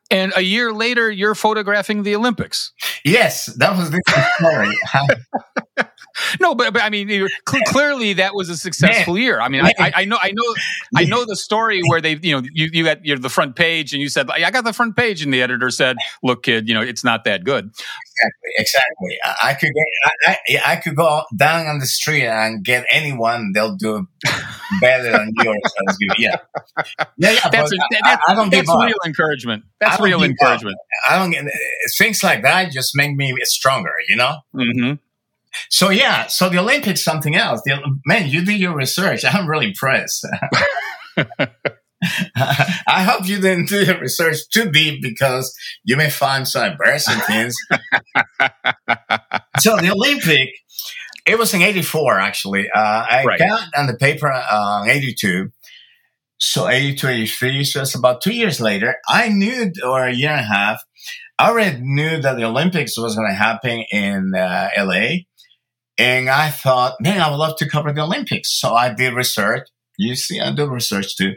[0.10, 2.72] And a year later, you're photographing the Olympics.
[3.04, 4.02] Yes, that was the
[4.39, 5.86] story.
[6.40, 7.10] no, but, but I mean,
[7.48, 9.24] cl- clearly that was a successful Man.
[9.24, 9.40] year.
[9.40, 10.56] I mean, I, I, know, I know,
[10.96, 13.94] I know the story where they, you know, you, you got your the front page,
[13.94, 16.74] and you said, "I got the front page," and the editor said, "Look, kid, you
[16.74, 17.72] know, it's not that good."
[18.20, 19.18] Exactly, exactly.
[19.24, 23.52] I, I could get, I, I, could go down on the street and get anyone;
[23.54, 24.08] they'll do
[24.82, 25.58] better than yours.
[26.18, 26.36] Yeah,
[27.18, 27.50] yeah, yeah.
[27.50, 29.64] That's, a, that, I, don't that's real encouragement.
[29.80, 30.76] That's real encouragement.
[30.76, 31.12] Up.
[31.12, 31.46] I don't get
[31.98, 32.72] things like that.
[32.72, 33.94] Just make me stronger.
[34.08, 34.38] You know.
[34.54, 34.94] Mm-hmm.
[35.70, 37.62] So yeah, so the Olympics something else.
[37.66, 39.24] The, man, you did your research.
[39.26, 40.28] I'm really impressed.
[42.88, 47.20] I hope you didn't do your research too deep because you may find some embarrassing
[47.22, 47.56] things.
[49.60, 50.50] so the Olympic,
[51.26, 52.70] it was in '84 actually.
[52.74, 53.40] Uh, I right.
[53.40, 55.50] got on the paper uh, '82.
[56.42, 58.96] So 82, 83, so it's about two years later.
[59.10, 60.82] I knew, or a year and a half,
[61.38, 65.26] I already knew that the Olympics was going to happen in uh, LA.
[66.00, 68.58] And I thought, man, I would love to cover the Olympics.
[68.58, 69.68] So I did research.
[69.98, 71.34] You see, I do research too.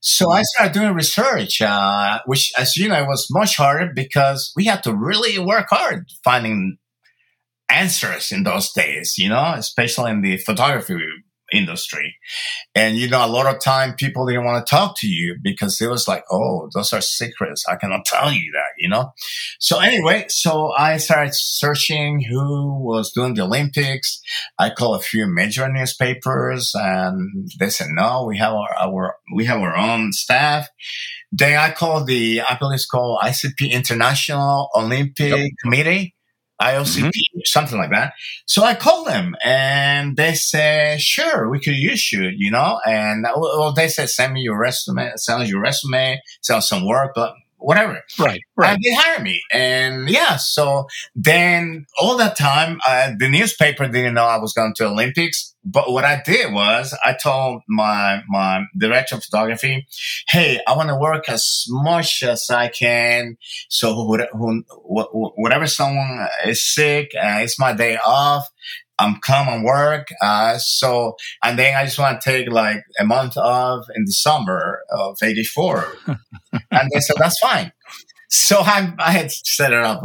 [0.00, 4.66] So I started doing research, uh, which, as you know, was much harder because we
[4.66, 6.78] had to really work hard finding
[7.68, 10.94] answers in those days, you know, especially in the photography
[11.52, 12.16] industry.
[12.74, 15.80] And you know, a lot of time people didn't want to talk to you because
[15.80, 17.64] it was like, oh, those are secrets.
[17.68, 19.12] I cannot tell you that, you know?
[19.60, 24.20] So anyway, so I started searching who was doing the Olympics.
[24.58, 29.44] I called a few major newspapers and they said, no, we have our, our we
[29.44, 30.68] have our own staff.
[31.32, 35.50] Then I called the, I believe it's called ICP International Olympic yep.
[35.62, 36.15] Committee
[36.60, 37.38] IOCP, mm-hmm.
[37.44, 38.12] something like that.
[38.46, 43.26] So I called them and they said, sure, we could use you, you know, and
[43.36, 47.34] well, they said, send me your resume, send us your resume, send some work, but
[47.58, 48.00] whatever.
[48.18, 48.74] Right, right.
[48.74, 49.40] And they hired me.
[49.52, 54.74] And yeah, so then all that time, uh, the newspaper didn't know I was going
[54.74, 55.54] to Olympics.
[55.64, 59.86] But what I did was I told my, my director of photography,
[60.28, 63.36] Hey, I want to work as much as I can.
[63.68, 64.04] So
[64.84, 68.48] whatever someone is sick, uh, it's my day off.
[68.98, 70.08] I'm come and work.
[70.22, 74.12] Uh, so, and then I just want to take like a month off in the
[74.12, 75.94] summer of 84.
[76.06, 77.72] and they said, that's fine.
[78.28, 80.02] So I, I had set it up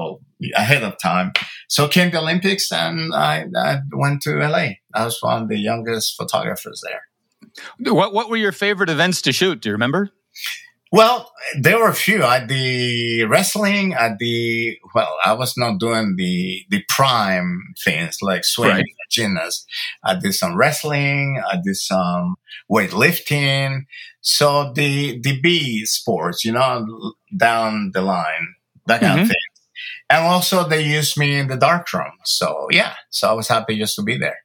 [0.55, 1.33] ahead of time.
[1.69, 4.69] So came the Olympics and I, I went to LA.
[4.93, 7.93] I was one of the youngest photographers there.
[7.93, 9.61] What, what were your favorite events to shoot?
[9.61, 10.11] Do you remember?
[10.91, 12.21] Well, there were a few.
[12.21, 18.43] At the wrestling, at the well, I was not doing the the prime things like
[18.43, 19.09] swimming, right.
[19.09, 19.65] gymnast.
[20.03, 21.41] I did some wrestling.
[21.49, 22.35] I did some
[22.69, 23.85] weightlifting.
[24.19, 26.85] So the the B sports, you know,
[27.35, 28.55] down the line,
[28.87, 29.21] that kind mm-hmm.
[29.21, 29.37] of thing.
[30.09, 32.11] And also, they used me in the darkroom.
[32.25, 34.39] So yeah, so I was happy just to be there.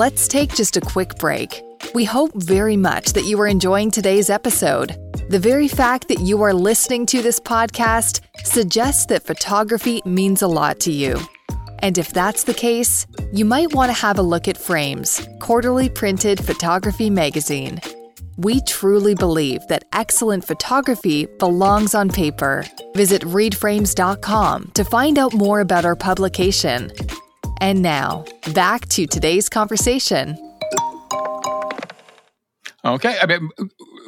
[0.00, 1.60] Let's take just a quick break.
[1.94, 4.96] We hope very much that you are enjoying today's episode.
[5.28, 10.48] The very fact that you are listening to this podcast suggests that photography means a
[10.48, 11.18] lot to you.
[11.80, 15.90] And if that's the case, you might want to have a look at Frames, quarterly
[15.90, 17.78] printed photography magazine.
[18.38, 22.64] We truly believe that excellent photography belongs on paper.
[22.94, 26.90] Visit readframes.com to find out more about our publication.
[27.60, 30.36] And now, back to today's conversation.
[32.84, 33.16] Okay.
[33.20, 33.50] I mean,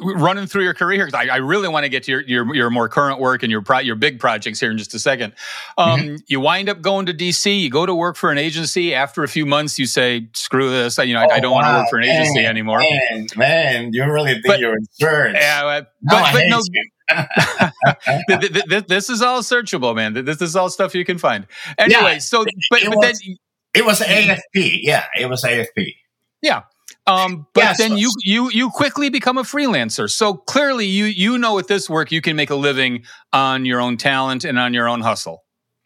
[0.01, 2.69] running through your career here, I, I, really want to get to your, your, your
[2.69, 5.33] more current work and your pro, your big projects here in just a second.
[5.77, 6.15] Um, mm-hmm.
[6.27, 7.61] You wind up going to DC.
[7.61, 8.93] You go to work for an agency.
[8.93, 10.97] After a few months, you say, "Screw this!
[10.97, 12.79] You know, I, oh, I don't wow, want to work for an man, agency anymore."
[12.79, 15.37] Man, man, you really think but, you're insurance?
[15.39, 16.61] Yeah, but, but no.
[18.87, 20.13] this is all searchable, man.
[20.13, 21.45] This is all stuff you can find.
[21.77, 23.35] Anyway, yeah, so but, but was, then
[23.73, 24.79] it was AFP.
[24.83, 25.93] Yeah, it was AFP.
[26.41, 26.63] Yeah.
[27.05, 30.09] Um, but yes, then you you you quickly become a freelancer.
[30.09, 33.81] So clearly, you you know with this work you can make a living on your
[33.81, 35.43] own talent and on your own hustle.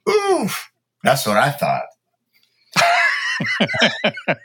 [0.08, 0.72] Oof,
[1.04, 1.86] that's what I thought.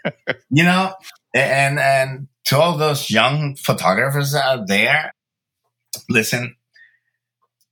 [0.50, 0.94] you know,
[1.35, 5.14] and and to all those young photographers out there,
[6.08, 6.56] listen,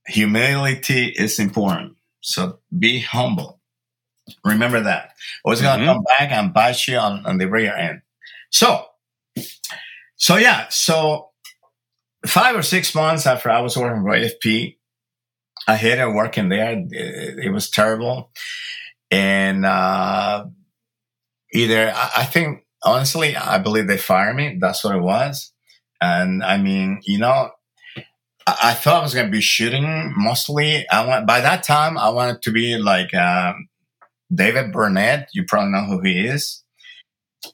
[0.07, 1.95] humility is important.
[2.21, 3.59] So be humble.
[4.45, 5.11] Remember that.
[5.45, 5.93] I was going to mm-hmm.
[5.93, 8.01] come back and bite you on, on the rear end.
[8.49, 8.85] So,
[10.15, 11.29] so yeah, so
[12.25, 14.77] five or six months after I was working for AFP,
[15.67, 16.83] I hated working there.
[16.89, 18.31] It, it was terrible.
[19.09, 20.45] And, uh,
[21.53, 24.57] either, I, I think, honestly, I believe they fired me.
[24.59, 25.51] That's what it was.
[26.01, 27.51] And I mean, you know,
[28.47, 30.85] I thought I was going to be shooting mostly.
[30.89, 33.67] I want by that time I wanted to be like um,
[34.33, 35.29] David Burnett.
[35.33, 36.60] You probably know who he is.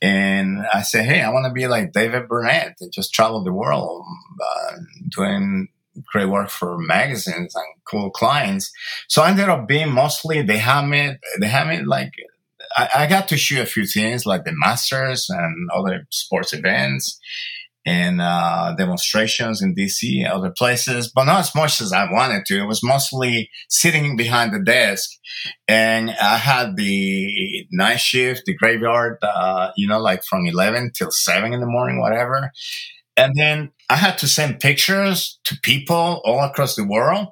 [0.02, 3.54] And I said, hey, I want to be like David Burnett and just travel the
[3.54, 4.06] world,
[4.42, 4.78] uh,
[5.16, 5.70] doing
[6.12, 8.72] great work for magazines and cool clients.
[9.08, 12.12] So I ended up being mostly they have me they have me like
[12.76, 17.20] I, I got to shoot a few things like the Masters and other sports events
[17.88, 22.46] in uh, demonstrations in DC and other places, but not as much as I wanted
[22.48, 22.60] to.
[22.60, 25.10] It was mostly sitting behind the desk,
[25.70, 31.12] and I had the night shift, the graveyard, uh, you know, like from eleven till
[31.12, 32.52] seven in the morning, whatever.
[33.16, 37.28] And then I had to send pictures to people all across the world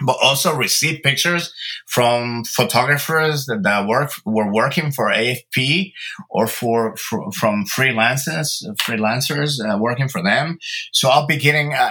[0.00, 1.52] but also receive pictures
[1.86, 5.92] from photographers that, that work were working for AFP
[6.30, 10.58] or for, for from freelancers, freelancers uh, working for them.
[10.92, 11.90] So I'll be getting, uh,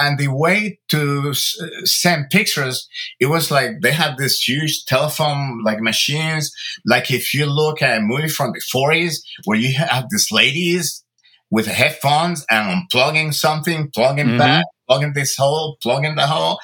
[0.00, 2.88] and the way to s- send pictures,
[3.20, 6.50] it was like they had this huge telephone like machines.
[6.84, 11.04] Like if you look at a movie from the 40s where you have these ladies
[11.50, 14.38] with headphones and unplugging something, plugging mm-hmm.
[14.38, 16.58] back, plugging this hole, plugging the hole.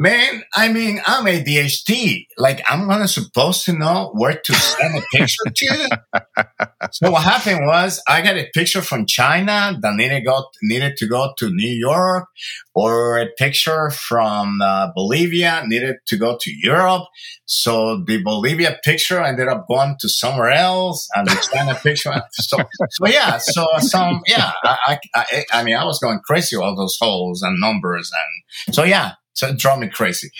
[0.00, 2.28] Man, I mean, I'm ADHD.
[2.36, 6.00] Like, I'm gonna supposed to know where to send a picture to.
[6.92, 11.08] so what happened was, I got a picture from China that needed go needed to
[11.08, 12.28] go to New York,
[12.76, 17.02] or a picture from uh, Bolivia needed to go to Europe.
[17.46, 22.12] So the Bolivia picture ended up going to somewhere else, and the China picture.
[22.34, 22.56] So,
[22.90, 26.96] so yeah, so some yeah, I, I I mean, I was going crazy all those
[27.00, 29.14] holes and numbers, and so yeah.
[29.38, 30.30] So it drove me crazy.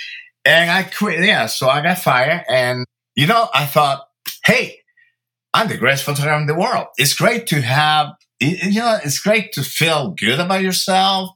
[0.44, 1.24] And I quit.
[1.24, 1.46] Yeah.
[1.46, 2.44] So I got fired.
[2.48, 2.84] And,
[3.14, 4.08] you know, I thought,
[4.44, 4.80] hey,
[5.54, 6.88] I'm the greatest photographer in the world.
[6.96, 8.08] It's great to have,
[8.40, 11.30] you know, it's great to feel good about yourself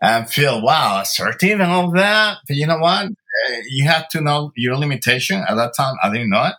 [0.00, 2.38] and feel, wow, assertive and all that.
[2.46, 3.06] But you know what?
[3.06, 5.44] Uh, you have to know your limitation.
[5.48, 6.54] At that time, I didn't know it,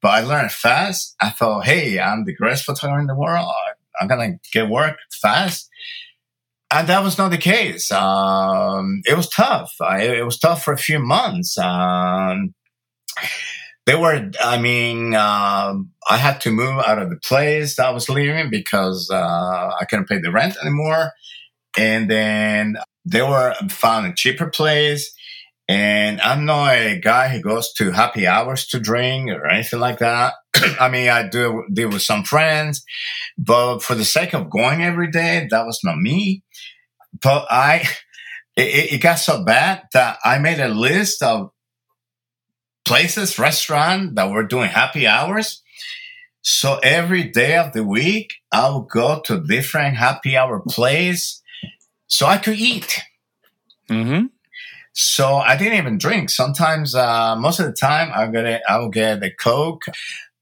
[0.00, 1.16] but I learned fast.
[1.20, 3.52] I thought, hey, I'm the greatest photographer in the world.
[4.00, 5.68] I'm going to get work fast
[6.70, 7.90] and that was not the case.
[7.92, 9.74] Um, it was tough.
[9.80, 11.56] I, it was tough for a few months.
[11.58, 12.54] Um,
[13.86, 15.74] they were, I mean, uh,
[16.08, 20.08] I had to move out of the place I was living because uh, I couldn't
[20.08, 21.12] pay the rent anymore.
[21.76, 25.12] And then they were found a cheaper place.
[25.68, 29.98] And I'm not a guy who goes to happy hours to drink or anything like
[29.98, 30.34] that.
[30.80, 32.84] I mean, I do deal with some friends,
[33.38, 36.42] but for the sake of going every day, that was not me.
[37.22, 37.88] But I,
[38.56, 41.50] it, it got so bad that I made a list of
[42.84, 45.62] places, restaurant that were doing happy hours.
[46.42, 51.40] So every day of the week, I would go to different happy hour place
[52.06, 53.00] so I could eat.
[53.88, 54.26] Mm-hmm.
[54.94, 56.30] So I didn't even drink.
[56.30, 58.62] Sometimes, uh, most of the time, I get.
[58.68, 59.84] I will get a Coke.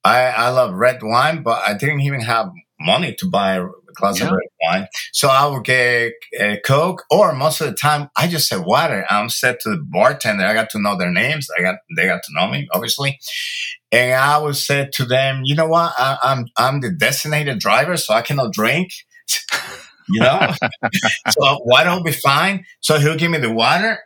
[0.05, 4.21] I, I love red wine, but I didn't even have money to buy a glass
[4.21, 4.27] yeah.
[4.27, 4.89] of red wine.
[5.13, 9.07] So I would get a Coke, or most of the time, I just said water.
[9.09, 10.45] I'm said to the bartender.
[10.45, 11.49] I got to know their names.
[11.57, 13.19] I got they got to know me, obviously.
[13.91, 15.93] And I would say to them, you know what?
[15.97, 18.93] I, I'm I'm the designated driver, so I cannot drink.
[20.09, 20.53] you know,
[21.31, 22.65] so water will be fine.
[22.81, 23.99] So he'll give me the water,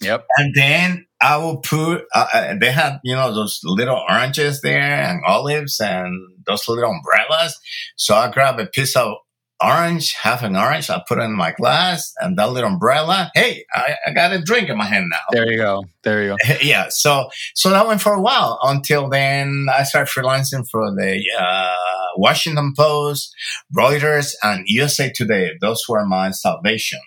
[0.00, 0.26] Yep.
[0.36, 4.80] And then I will put, uh, uh, they had, you know, those little oranges there
[4.80, 6.14] and olives and
[6.46, 7.58] those little umbrellas.
[7.96, 9.14] So I grab a piece of
[9.62, 10.88] orange, half an orange.
[10.88, 13.30] I put it in my glass and that little umbrella.
[13.34, 15.18] Hey, I, I got a drink in my hand now.
[15.32, 15.84] There you go.
[16.02, 16.36] There you go.
[16.62, 16.86] yeah.
[16.88, 21.76] So, so that went for a while until then I started freelancing for the, uh,
[22.16, 23.34] Washington Post,
[23.76, 25.52] Reuters, and USA Today.
[25.60, 27.00] Those were my salvation.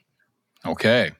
[0.65, 1.11] Okay.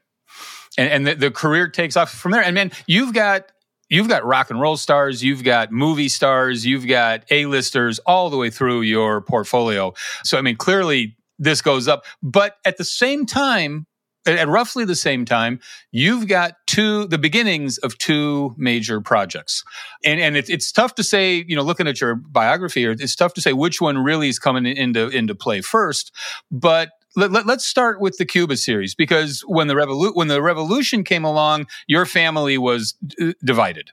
[0.78, 2.43] And, and the, the career takes off from there.
[2.43, 3.51] And man, you've got
[3.89, 8.38] you've got rock and roll stars, you've got movie stars, you've got A-listers all the
[8.38, 9.93] way through your portfolio.
[10.24, 13.86] So I mean, clearly this goes up, but at the same time,
[14.26, 15.59] at roughly the same time,
[15.91, 19.63] you've got two, the beginnings of two major projects.
[20.03, 23.34] And, and it, it's tough to say, you know, looking at your biography, it's tough
[23.34, 26.13] to say which one really is coming into, into play first.
[26.49, 30.41] But let, us let, start with the Cuba series because when the revolu- when the
[30.41, 33.91] revolution came along, your family was d- divided.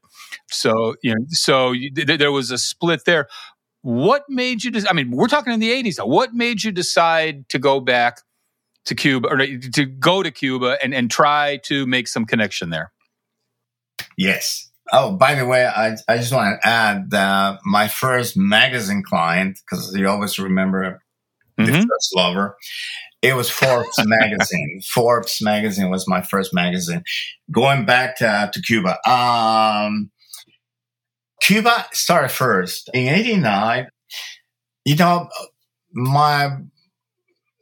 [0.51, 3.29] So you know, so you, th- there was a split there.
[3.83, 4.73] What made you?
[4.89, 5.99] I mean, we're talking in the '80s.
[5.99, 6.07] Now.
[6.07, 8.21] What made you decide to go back
[8.87, 12.93] to Cuba or to go to Cuba and, and try to make some connection there?
[14.17, 14.71] Yes.
[14.93, 19.61] Oh, by the way, I, I just want to add that my first magazine client,
[19.65, 21.01] because you always remember
[21.57, 21.83] the mm-hmm.
[21.89, 22.57] first lover,
[23.23, 24.81] it was Forbes magazine.
[24.93, 27.03] Forbes magazine was my first magazine.
[27.51, 30.11] Going back to, to Cuba, um,
[31.41, 33.89] Cuba started first in '89.
[34.85, 35.29] You know,
[35.93, 36.59] my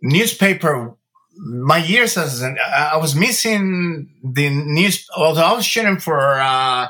[0.02, 0.96] newspaper
[1.38, 5.06] my years as an, I was missing the news.
[5.16, 6.88] Although I was shooting for uh,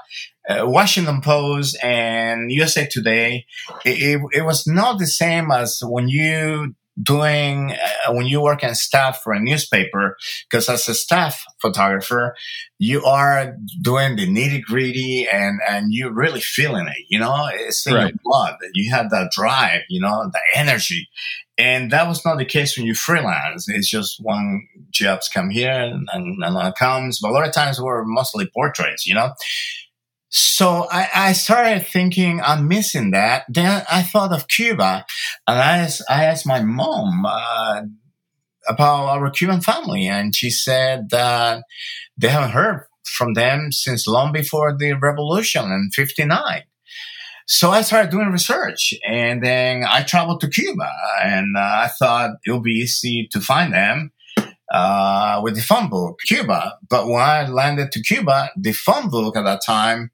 [0.49, 3.45] uh, Washington Post and USA Today,
[3.85, 8.65] it, it, it, was not the same as when you doing uh, when you work
[8.65, 10.17] as staff for a newspaper
[10.49, 12.35] because as a staff photographer
[12.79, 17.49] you are doing the nitty gritty and and you're really feeling it you know?
[17.53, 18.09] It's in right.
[18.09, 21.09] your blood you have that drive you know the energy.
[21.61, 23.69] And that was not the case when you freelance.
[23.69, 27.19] It's just one jobs come here and, and another comes.
[27.21, 29.33] But a lot of times we're mostly portraits you know
[30.31, 33.45] so I, I, started thinking I'm missing that.
[33.49, 35.07] Then I thought of Cuba,
[35.47, 37.83] and I asked, I asked my mom uh,
[38.69, 41.65] about our Cuban family, and she said that
[42.19, 46.63] they haven't heard from them since long before the revolution in '59.
[47.47, 50.91] So I started doing research, and then I traveled to Cuba,
[51.23, 54.13] and uh, I thought it would be easy to find them
[54.73, 56.79] uh, with the phone book, Cuba.
[56.89, 60.11] But when I landed to Cuba, the phone book at that time,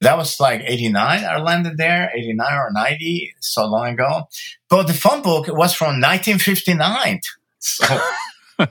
[0.00, 1.24] that was like 89.
[1.24, 4.28] I landed there, 89 or 90, so long ago.
[4.68, 7.20] But the phone book was from 1959.
[7.58, 8.00] So,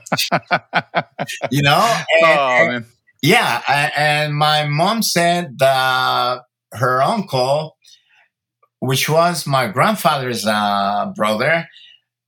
[1.50, 2.02] you know?
[2.22, 2.86] And, oh, man.
[3.20, 3.90] Yeah.
[3.96, 7.76] And my mom said that her uncle,
[8.80, 11.66] which was my grandfather's uh, brother,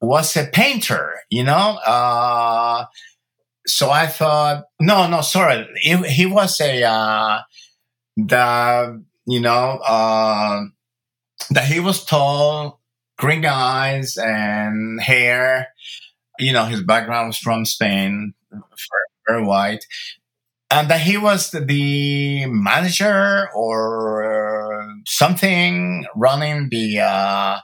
[0.00, 1.78] was a painter, you know?
[1.86, 2.86] Uh,
[3.66, 5.68] so I thought, no, no, sorry.
[5.76, 7.40] He, he was a, uh,
[8.16, 10.62] the, you know, uh,
[11.50, 12.80] that he was tall,
[13.18, 15.68] green eyes and hair.
[16.38, 18.32] You know, his background was from Spain,
[19.28, 19.84] very white.
[20.70, 27.58] And that he was the manager or something running the, uh,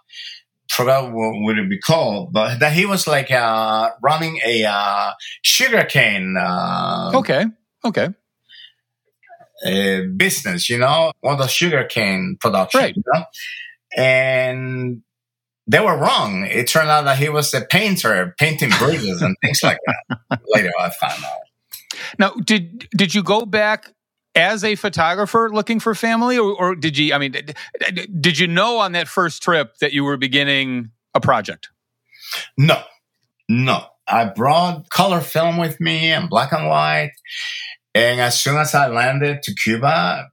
[0.70, 5.12] forgot what would it be called, but that he was like uh, running a uh,
[5.42, 6.36] sugarcane.
[6.36, 7.44] Uh, okay.
[7.84, 8.08] Okay.
[10.16, 12.96] business, you know, of the sugarcane production, right.
[12.96, 13.24] you know?
[13.96, 15.02] and
[15.66, 16.46] they were wrong.
[16.46, 20.40] It turned out that he was a painter, painting bridges and things like that.
[20.48, 21.40] Later, I found out.
[22.18, 23.92] Now, did did you go back
[24.36, 27.14] as a photographer looking for family, or, or did you?
[27.14, 27.34] I mean,
[28.20, 31.70] did you know on that first trip that you were beginning a project?
[32.56, 32.82] No,
[33.48, 33.86] no.
[34.06, 37.12] I brought color film with me and black and white.
[37.94, 40.28] And as soon as I landed to Cuba,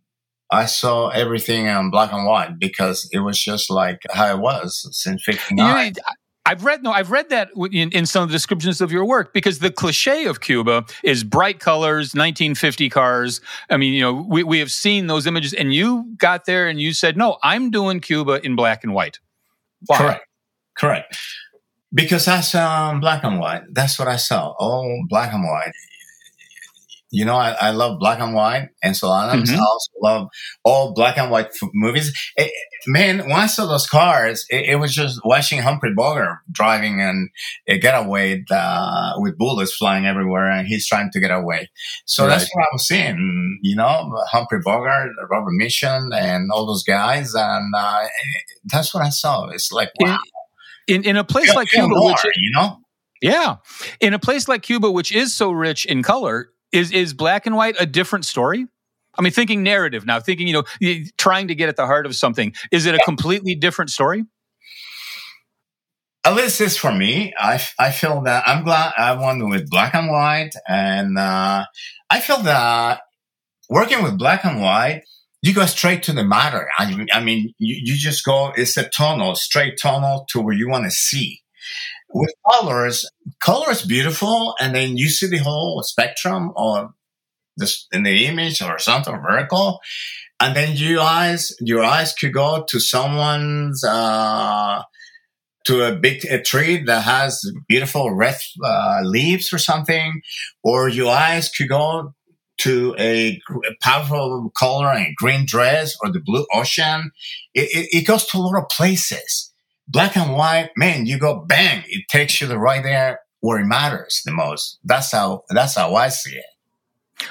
[0.51, 4.87] I saw everything in black and white because it was just like how it was
[4.91, 5.93] since 59.
[6.45, 9.33] I've read no, I've read that in, in some of the descriptions of your work
[9.33, 13.39] because the cliche of Cuba is bright colors, 1950 cars.
[13.69, 16.81] I mean, you know, we, we have seen those images, and you got there and
[16.81, 19.19] you said, "No, I'm doing Cuba in black and white."
[19.85, 19.97] Why?
[19.97, 20.27] Correct,
[20.77, 21.17] correct.
[21.93, 23.63] Because I saw black and white.
[23.71, 24.53] That's what I saw.
[24.59, 25.71] All black and white
[27.13, 29.07] you know, I, I love black and white and so.
[29.07, 29.53] Mm-hmm.
[29.53, 30.27] I also love
[30.63, 32.11] all black and white f- movies.
[32.35, 32.51] It,
[32.87, 37.29] man, when I saw those cars, it, it, was just watching Humphrey Bogart driving and
[37.67, 41.69] a getaway uh, with bullets flying everywhere, and he's trying to get away.
[42.05, 42.31] So right.
[42.31, 43.59] that's what I was seeing.
[43.61, 48.05] You know, Humphrey Bogart, Robert Mitchum, and all those guys, and uh,
[48.65, 49.49] that's what I saw.
[49.49, 50.17] It's like wow.
[50.87, 52.79] In, in, in a place like Cuba, which, you know
[53.21, 53.57] Yeah.
[54.01, 57.55] In a place like Cuba, which is so rich in color, is, is black and
[57.55, 58.67] white a different story?
[59.17, 62.15] I mean, thinking narrative now, thinking, you know, trying to get at the heart of
[62.15, 62.53] something.
[62.71, 64.25] Is it a completely different story?
[66.25, 67.33] At least it's for me.
[67.37, 70.53] I, I feel that I'm glad I went with black and white.
[70.67, 71.65] And uh,
[72.09, 73.01] I feel that
[73.69, 75.03] working with black and white,
[75.41, 76.69] you go straight to the matter.
[76.79, 80.69] I, I mean, you, you just go, it's a tunnel, straight tunnel to where you
[80.69, 81.41] want to see.
[82.13, 83.09] With colors,
[83.39, 84.55] color is beautiful.
[84.59, 86.91] And then you see the whole spectrum of
[87.57, 89.79] this in the image or something vertical.
[90.39, 94.83] And then your eyes, your eyes could go to someone's, uh,
[95.65, 100.21] to a big a tree that has beautiful red uh, leaves or something,
[100.63, 102.13] or your eyes could go
[102.59, 107.11] to a, a powerful color and green dress or the blue ocean.
[107.53, 109.52] It, it, it, goes to a lot of places.
[109.87, 113.65] Black and white, man, you go bang, it takes you the right there where it
[113.65, 114.79] matters the most.
[114.85, 116.45] That's how that's how I see it.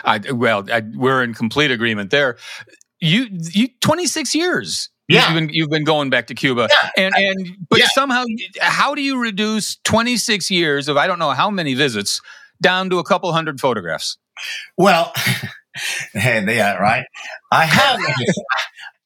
[0.04, 2.36] I, well, I, we're in complete agreement there.
[3.00, 4.88] You, you, 26 years.
[5.08, 5.26] Yeah.
[5.26, 6.68] You've been, you've been going back to Cuba.
[6.70, 6.90] Yeah.
[7.04, 7.88] And, and, but yeah.
[7.92, 8.24] somehow,
[8.60, 12.20] how do you reduce 26 years of I don't know how many visits
[12.60, 14.16] down to a couple hundred photographs?
[14.78, 15.12] Well,
[16.12, 17.04] hey, yeah, right.
[17.50, 17.98] I have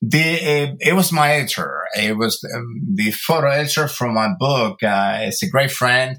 [0.02, 1.82] the, uh, it was my editor.
[1.96, 4.82] It was um, the photo editor from my book.
[4.82, 6.18] Uh, it's a great friend.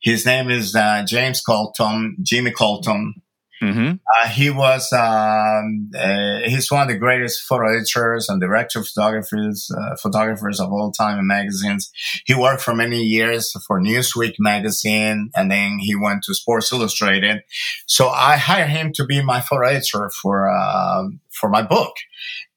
[0.00, 3.14] His name is uh, James Colton, Jimmy Colton.
[3.62, 3.94] Mm-hmm.
[3.94, 9.68] Uh, he was um, uh, he's one of the greatest photo editors and director photographers
[9.76, 11.90] uh, photographers of all time in magazines.
[12.24, 17.40] He worked for many years for Newsweek magazine, and then he went to Sports Illustrated.
[17.86, 21.94] So I hired him to be my photo editor for um, for my book,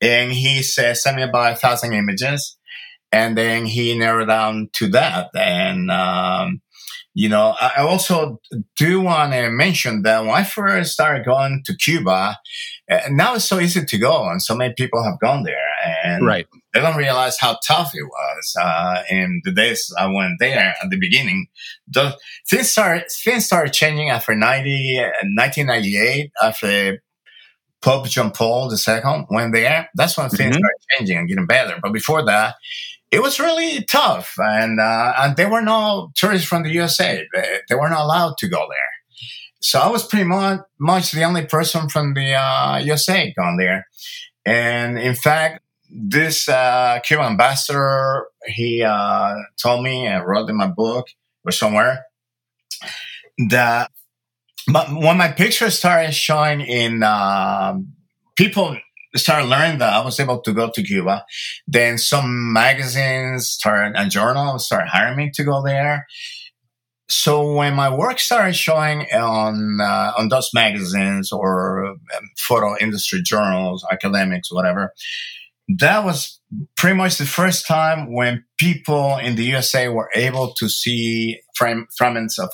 [0.02, 2.58] and he said send me about a thousand images,
[3.12, 5.92] and then he narrowed down to that and.
[5.92, 6.62] Um,
[7.14, 8.40] you know, I also
[8.78, 12.38] do want to mention that when I first started going to Cuba,
[12.90, 15.68] uh, now it's so easy to go, and so many people have gone there,
[16.06, 16.48] and right.
[16.74, 18.56] they don't realize how tough it was.
[18.60, 21.48] Uh, in the days I went there at the beginning,
[21.88, 22.18] the
[22.50, 24.98] things started things started changing after 90,
[25.36, 27.04] 1998, after
[27.82, 29.90] Pope John Paul II went there.
[29.96, 30.60] That's when things mm-hmm.
[30.60, 31.78] started changing and getting better.
[31.82, 32.56] But before that,
[33.12, 37.28] it was really tough, and uh, and there were no tourists from the USA.
[37.68, 38.92] They, were not allowed to go there.
[39.60, 43.86] So I was pretty much, much the only person from the uh, USA gone there.
[44.46, 50.68] And in fact, this uh, Cuban ambassador, he uh, told me, and wrote in my
[50.68, 51.08] book
[51.46, 52.06] or somewhere,
[53.50, 53.92] that
[54.68, 57.78] but when my pictures started showing in uh,
[58.38, 58.78] people
[59.16, 61.26] started learning that I was able to go to Cuba.
[61.68, 66.08] Then some magazines started and journals started hiring me to go there.
[67.10, 72.00] So when my work started showing on uh, on those magazines or um,
[72.38, 74.94] photo industry journals, academics, whatever,
[75.68, 76.40] that was
[76.78, 81.86] pretty much the first time when people in the USA were able to see frame,
[81.98, 82.50] fragments of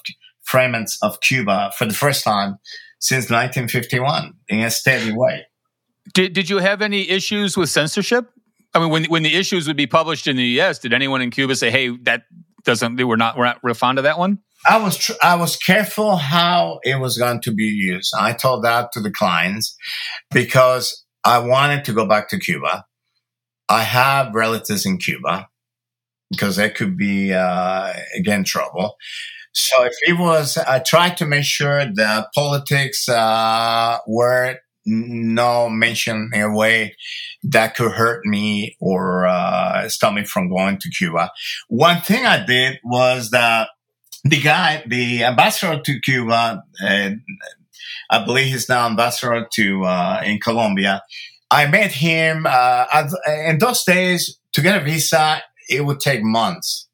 [0.47, 2.57] fragments of Cuba for the first time
[2.99, 5.45] since 1951 in a steady way.
[6.13, 8.29] Did Did you have any issues with censorship?
[8.73, 11.31] I mean, when when the issues would be published in the U.S., did anyone in
[11.31, 12.23] Cuba say, "Hey, that
[12.63, 14.39] doesn't were not we're not real fond of that one"?
[14.67, 18.13] I was tr- I was careful how it was going to be used.
[18.17, 19.75] I told that to the clients
[20.31, 22.85] because I wanted to go back to Cuba.
[23.69, 25.47] I have relatives in Cuba
[26.31, 28.95] because that could be uh, again trouble.
[29.59, 36.29] So if it was, I tried to make sure that politics uh, were no mention
[36.31, 36.95] in a way
[37.41, 41.31] that could hurt me or uh, stop me from going to Cuba.
[41.69, 43.69] One thing I did was that
[44.23, 47.09] the guy, the ambassador to Cuba, uh,
[48.11, 51.01] I believe he's now ambassador to uh, in Colombia.
[51.49, 53.09] I met him uh,
[53.47, 55.41] in those days to get a visa.
[55.67, 56.86] It would take months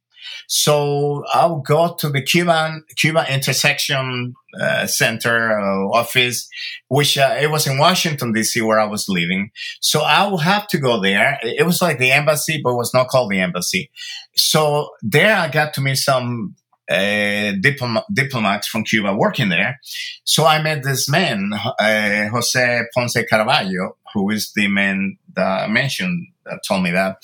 [0.56, 6.47] so I'll go to the Cuban Cuba Intersection uh, Center uh, office,
[6.89, 8.62] which uh, it was in Washington D.C.
[8.62, 9.49] where I was living.
[9.82, 11.39] So I will have to go there.
[11.41, 13.89] It was like the embassy, but it was not called the embassy.
[14.36, 16.54] So there I got to meet some
[16.88, 19.80] uh, diplom- diplomats from Cuba working there.
[20.24, 25.68] So I met this man, uh, Jose Ponce Carvalho, who is the man that I
[25.68, 27.18] mentioned that told me that.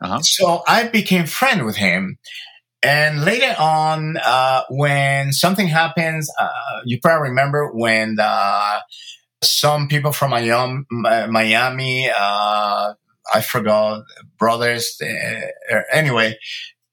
[0.00, 0.18] Uh-huh.
[0.20, 2.18] So I became friend with him.
[2.86, 8.78] And later on, uh, when something happens, uh, you probably remember when uh,
[9.42, 12.94] some people from Miami, uh,
[13.34, 14.04] I forgot,
[14.38, 15.06] brothers, uh,
[15.74, 16.38] er, anyway,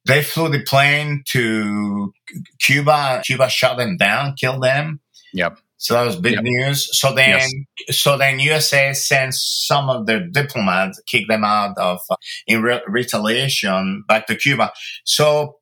[0.05, 2.11] they flew the plane to
[2.59, 3.21] Cuba.
[3.23, 4.99] Cuba shot them down, killed them.
[5.33, 5.59] Yep.
[5.77, 6.43] So that was big Yep.
[6.43, 6.89] news.
[6.97, 7.39] So then,
[7.87, 7.99] Yes.
[7.99, 12.15] so then USA sent some of their diplomats, kicked them out of uh,
[12.47, 14.71] in re- retaliation back to Cuba.
[15.03, 15.57] So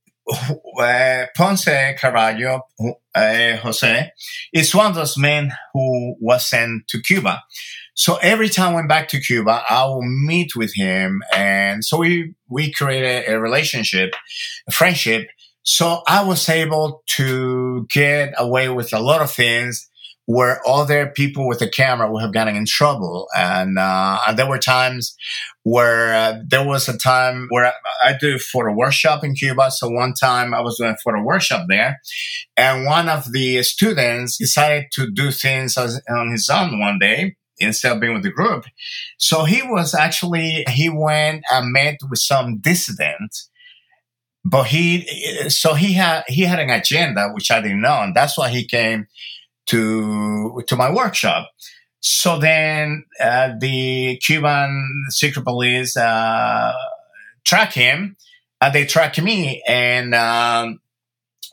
[0.80, 2.62] uh, Ponce Carvalho,
[3.14, 4.12] uh, Jose,
[4.54, 7.42] is one of those men who was sent to Cuba.
[7.94, 11.98] So every time I went back to Cuba, I will meet with him, and so
[11.98, 14.14] we we created a relationship,
[14.68, 15.28] a friendship.
[15.64, 19.91] So I was able to get away with a lot of things
[20.32, 23.28] where other people with a camera would have gotten in trouble.
[23.36, 25.14] And, uh, and there were times
[25.64, 27.74] where uh, there was a time where I,
[28.12, 29.70] I do photo workshop in Cuba.
[29.72, 32.00] So one time I was doing a photo workshop there
[32.56, 37.92] and one of the students decided to do things on his own one day instead
[37.92, 38.64] of being with the group.
[39.18, 43.36] So he was actually, he went and met with some dissident
[44.44, 45.08] but he
[45.50, 48.66] so he had he had an agenda which I didn't know, and that's why he
[48.66, 49.06] came
[49.72, 51.50] to to my workshop.
[52.02, 56.74] So then uh, the Cuban secret police uh,
[57.44, 58.18] track him,
[58.60, 60.80] and they track me, and um,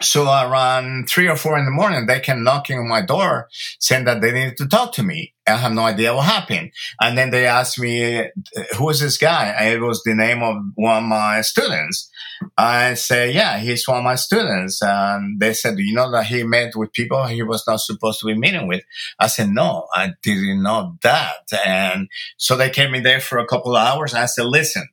[0.00, 3.48] so around three or four in the morning, they came knocking on my door
[3.80, 5.34] saying that they needed to talk to me.
[5.46, 6.70] I have no idea what happened.
[7.00, 8.28] And then they asked me,
[8.76, 9.46] who is this guy?
[9.58, 12.10] And it was the name of one of my students.
[12.56, 14.80] I said, yeah, he's one of my students.
[14.82, 18.20] And they said, do you know that he met with people he was not supposed
[18.20, 18.82] to be meeting with?
[19.18, 21.52] I said, no, I didn't know that.
[21.66, 24.14] And so they kept me there for a couple of hours.
[24.14, 24.86] I said, listen,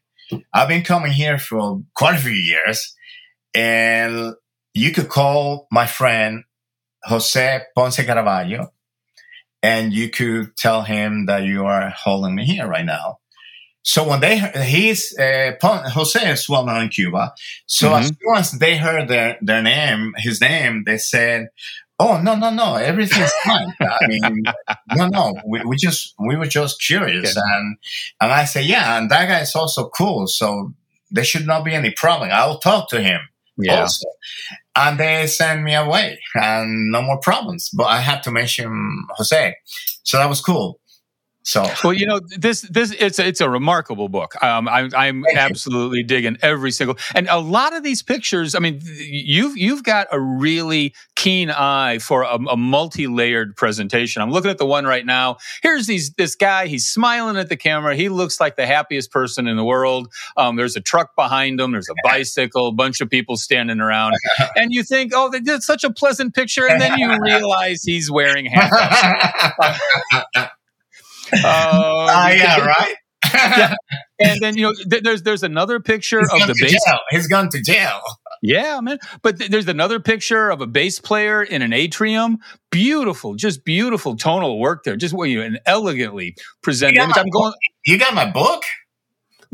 [0.54, 2.96] I've been coming here for quite a few years
[3.54, 4.34] and
[4.76, 6.44] you could call my friend
[7.06, 8.72] Jose Ponce Carvalho
[9.64, 13.20] and you could tell him that you are holding me here right now.
[13.84, 17.34] So when they, he's, uh, Pon- Jose is well known in Cuba.
[17.68, 18.00] So Mhm.
[18.00, 21.50] as soon as they heard their, their name, his name, they said,
[21.98, 23.74] Oh, no, no, no, everything's fine.
[23.80, 24.44] I mean,
[24.96, 27.38] no, no, we, we just, we were just curious.
[27.38, 27.46] Okay.
[27.56, 27.78] And,
[28.20, 30.28] and I said, yeah, and that guy is also cool.
[30.28, 30.74] So
[31.10, 32.32] there should not be any problem.
[32.34, 33.22] I'll talk to him
[33.58, 33.82] Yeah.
[33.82, 34.08] also.
[34.76, 37.70] And they sent me away and no more problems.
[37.70, 39.56] But I had to mention Jose.
[40.04, 40.80] So that was cool.
[41.46, 44.42] So Well, you know, this this it's a, it's a remarkable book.
[44.44, 45.38] Um, I, I'm Thank you.
[45.38, 48.56] absolutely digging every single and a lot of these pictures.
[48.56, 54.24] I mean, you've you've got a really keen eye for a, a multi-layered presentation.
[54.24, 55.38] I'm looking at the one right now.
[55.62, 56.66] Here's these this guy.
[56.66, 57.96] He's smiling at the camera.
[57.96, 60.12] He looks like the happiest person in the world.
[60.38, 61.74] Um, there's a truck behind him.
[61.74, 62.70] There's a bicycle.
[62.70, 64.16] A bunch of people standing around,
[64.56, 68.48] and you think, oh, that's such a pleasant picture, and then you realize he's wearing
[68.48, 70.50] handcuffs.
[71.36, 72.96] Um, Ah, yeah, right?
[74.20, 76.72] And then you know, th- there's there's another picture He's of the bass.
[76.72, 77.00] jail.
[77.10, 78.00] He's gone to jail.
[78.42, 79.00] Yeah, man.
[79.24, 82.38] But th- there's another picture of a bass player in an atrium.
[82.72, 84.96] Beautiful, just beautiful tonal work there.
[84.96, 87.04] Just what you an elegantly presented Yeah.
[87.06, 87.18] image.
[87.18, 87.54] I'm going.
[87.86, 88.64] You got my book?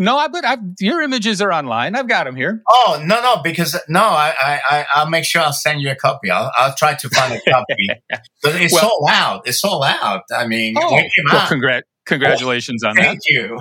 [0.01, 1.95] No, I but I've, your images are online.
[1.95, 2.63] I've got them here.
[2.67, 5.95] Oh no, no, because no, I, I, I I'll make sure I'll send you a
[5.95, 6.31] copy.
[6.31, 7.87] I'll, I'll try to find a copy.
[8.41, 9.41] but it's Well- so loud.
[9.45, 10.21] It's so loud.
[10.35, 13.03] I mean, Oh, well, out, congrat, congratulations on that.
[13.03, 13.59] thank you.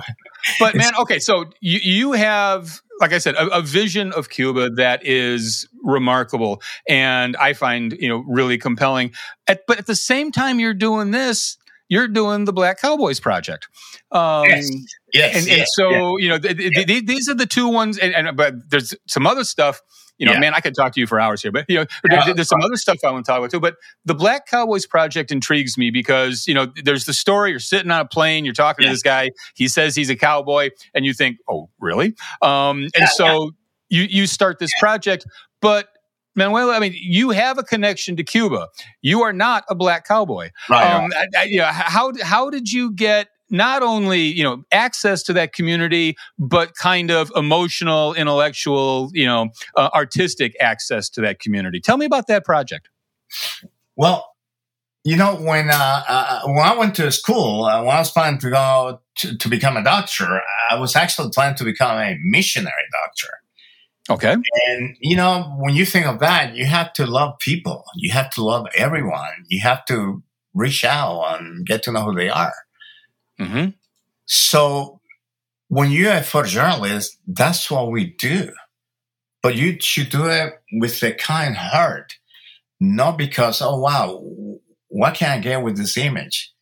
[0.59, 4.71] But man, okay, so you you have, like I said, a, a vision of Cuba
[4.71, 9.11] that is remarkable, and I find you know really compelling.
[9.47, 11.57] At, but at the same time, you're doing this.
[11.91, 13.67] You're doing the Black Cowboys project.
[14.11, 14.71] Um, Yes.
[15.13, 16.23] Yes, and, and yes, so yes.
[16.23, 19.27] you know th- th- th- these are the two ones and, and but there's some
[19.27, 19.81] other stuff
[20.17, 20.39] you know Yeah.
[20.39, 22.47] man i could talk to you for hours here but you know Yeah, there- there's
[22.47, 23.75] some other stuff i want to talk about too but
[24.05, 27.99] the black cowboys project intrigues me because you know there's the story you're sitting on
[27.99, 28.89] a plane you're talking Yeah.
[28.91, 33.09] to this guy he says he's a cowboy and you think oh really um and
[33.09, 33.51] so
[33.89, 35.25] you you start this project
[35.61, 35.89] but
[36.37, 38.67] Manuello, I mean, you have a connection to Cuba.
[39.01, 42.71] You are not a black cowboy Right, um, I, I, you know, how how did
[42.71, 49.09] you get not only you know access to that community, but kind of emotional, intellectual,
[49.13, 51.79] you know, uh, artistic access to that community?
[51.79, 52.89] Tell me about that project.
[53.95, 54.31] Well,
[55.03, 58.39] you know, when uh, uh, when I went to school, uh, when I was planning
[58.39, 62.87] to go to, to become a doctor, I was actually planning to become a missionary
[62.91, 63.40] doctor.
[64.11, 64.35] Okay,
[64.67, 67.83] And you know, when you think of that, you have to love people.
[67.95, 69.45] You have to love everyone.
[69.47, 72.53] You have to reach out and get to know who they are.
[73.39, 73.67] hmm
[74.25, 75.01] So
[75.69, 78.51] when you're a photojournalist, that's what we do.
[79.43, 82.13] But you should do it with a kind heart,
[82.79, 84.21] not because, oh wow,
[84.89, 86.53] what can I get with this image?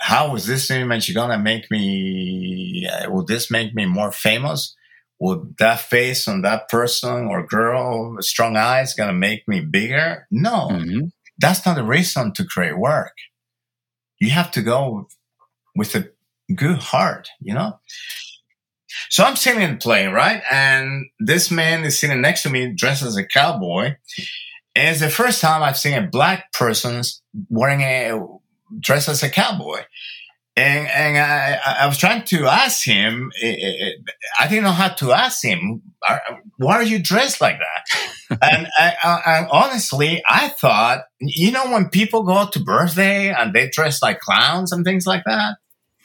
[0.00, 2.88] How is this image gonna make me?
[2.90, 4.74] Uh, will this make me more famous?
[5.22, 10.26] Would that face on that person or girl, strong eyes, gonna make me bigger?
[10.32, 11.06] No, mm-hmm.
[11.38, 13.14] that's not the reason to create work.
[14.18, 15.06] You have to go
[15.76, 16.10] with a
[16.52, 17.78] good heart, you know?
[19.10, 20.42] So I'm sitting in the plane, right?
[20.50, 23.94] And this man is sitting next to me dressed as a cowboy.
[24.74, 27.00] And it's the first time I've seen a black person
[27.48, 28.20] wearing a
[28.80, 29.82] dress as a cowboy.
[30.54, 33.90] And, and I, I was trying to ask him, eh, eh, eh,
[34.38, 35.80] I didn't know how to ask him,
[36.58, 38.38] why are you dressed like that?
[38.42, 43.70] and, I, and honestly, I thought, you know, when people go to birthday and they
[43.70, 45.56] dress like clowns and things like that,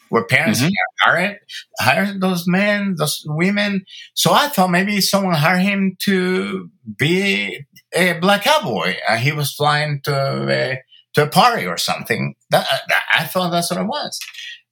[0.10, 0.70] where parents mm-hmm.
[1.02, 1.40] hire,
[1.80, 3.84] hire those men, those women.
[4.14, 8.96] So I thought maybe someone hired him to be a black cowboy.
[9.10, 10.82] and he was flying to a,
[11.18, 12.36] to a party or something.
[12.52, 12.68] That,
[13.12, 14.20] I thought that's what it was.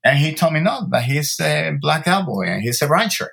[0.04, 3.32] And he told me no, but he's a black cowboy and he's a rancher.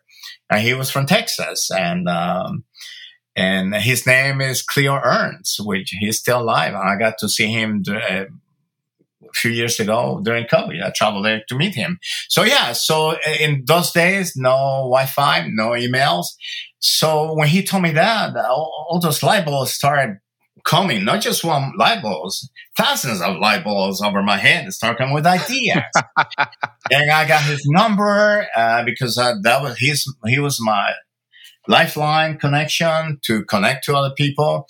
[0.49, 1.71] And he was from Texas.
[1.71, 2.65] And, um,
[3.37, 6.73] and his name is Cleo Ernst, which he's still alive.
[6.73, 10.83] And I got to see him uh, a few years ago during COVID.
[10.83, 11.99] I traveled there to meet him.
[12.31, 16.29] So yeah, so in those days, no Wi-Fi, no emails.
[16.79, 20.19] So when he told me that, all, all those light bulbs started
[20.65, 25.15] coming, not just one light bulbs, thousands of light bulbs over my head start coming
[25.15, 25.83] with ideas.
[26.91, 30.93] and I got his number uh, because uh, that was his, he was my
[31.69, 34.67] lifeline connection to connect to other people.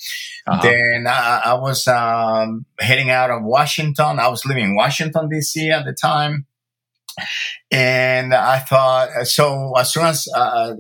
[0.47, 0.63] Uh-huh.
[0.63, 4.19] Then I, I was um, heading out of Washington.
[4.19, 5.71] I was living in Washington D.C.
[5.71, 6.47] at the time,
[7.71, 9.73] and I thought so.
[9.79, 10.75] As soon as uh,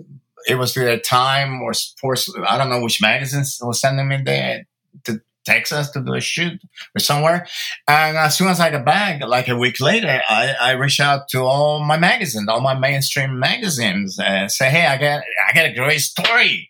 [0.46, 4.66] it was the time or sports, I don't know which magazines was sending me there
[5.04, 6.60] to Texas to do a shoot
[6.94, 7.46] or somewhere.
[7.88, 11.28] And as soon as I got back, like a week later, I, I reached out
[11.30, 15.70] to all my magazines, all my mainstream magazines, and say, "Hey, I got I got
[15.70, 16.68] a great story."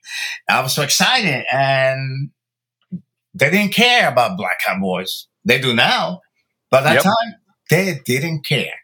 [0.49, 2.31] I was so excited, and
[3.35, 5.27] they didn't care about black cowboys.
[5.45, 6.21] They do now,
[6.71, 7.03] but that yep.
[7.03, 7.35] time
[7.71, 8.79] they didn't care,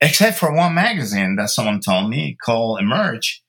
[0.00, 3.42] except for one magazine that someone told me called Emerge.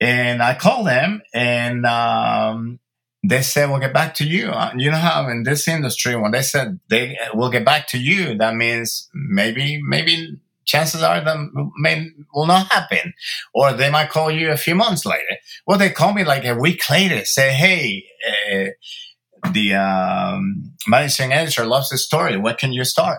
[0.00, 2.78] And I called them, and um,
[3.24, 4.50] they said we'll get back to you.
[4.50, 7.98] Uh, you know how in this industry, when they said they will get back to
[7.98, 11.36] you, that means maybe, maybe chances are that
[11.78, 13.14] may will not happen,
[13.52, 15.38] or they might call you a few months later.
[15.66, 21.64] Well, they call me like a week later, say, "Hey, uh, the um, managing editor
[21.64, 22.36] loves the story.
[22.36, 23.18] What can you start?"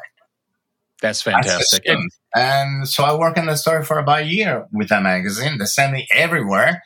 [1.02, 1.84] That's fantastic.
[2.36, 5.58] and so I worked on the story for about a year with that magazine.
[5.58, 6.84] They sent me everywhere.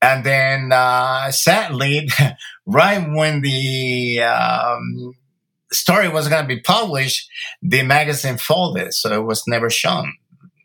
[0.00, 2.08] And then, uh, sadly,
[2.66, 5.14] right when the um,
[5.72, 7.28] story was going to be published,
[7.62, 10.12] the magazine folded, so it was never shown.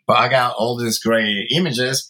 [0.05, 2.07] But I got all these great images.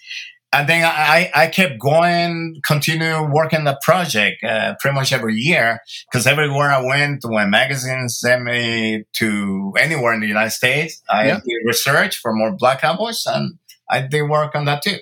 [0.52, 5.80] And then I, I kept going, continue working the project uh, pretty much every year
[6.12, 11.28] because everywhere I went, when magazines sent me to anywhere in the United States, I
[11.28, 11.40] yeah.
[11.44, 13.58] did research for more Black Cowboys and
[13.90, 14.98] I did work on that too.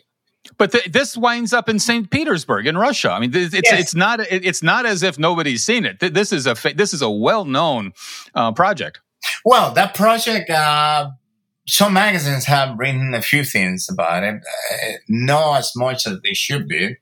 [0.62, 2.12] But th- this winds up in St.
[2.12, 3.10] Petersburg in Russia.
[3.10, 3.80] I mean, it's yes.
[3.80, 6.00] it's not it's not as if nobody's seen it.
[6.00, 7.94] This is a this is a well known
[8.36, 9.00] uh, project.
[9.44, 11.10] Well, that project, uh,
[11.68, 16.36] some magazines have written a few things about it, uh, not as much as they
[16.36, 16.96] should be.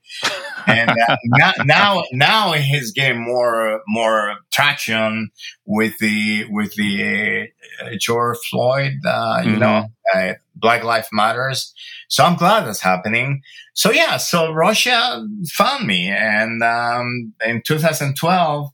[0.67, 5.31] And uh, now, now, now is getting more more traction
[5.65, 7.49] with the with the
[7.81, 9.59] uh, George Floyd, uh, you mm-hmm.
[9.59, 11.73] know, uh, Black Lives Matters.
[12.07, 13.41] So I'm glad that's happening.
[13.73, 18.69] So yeah, so Russia found me, and um, in 2012,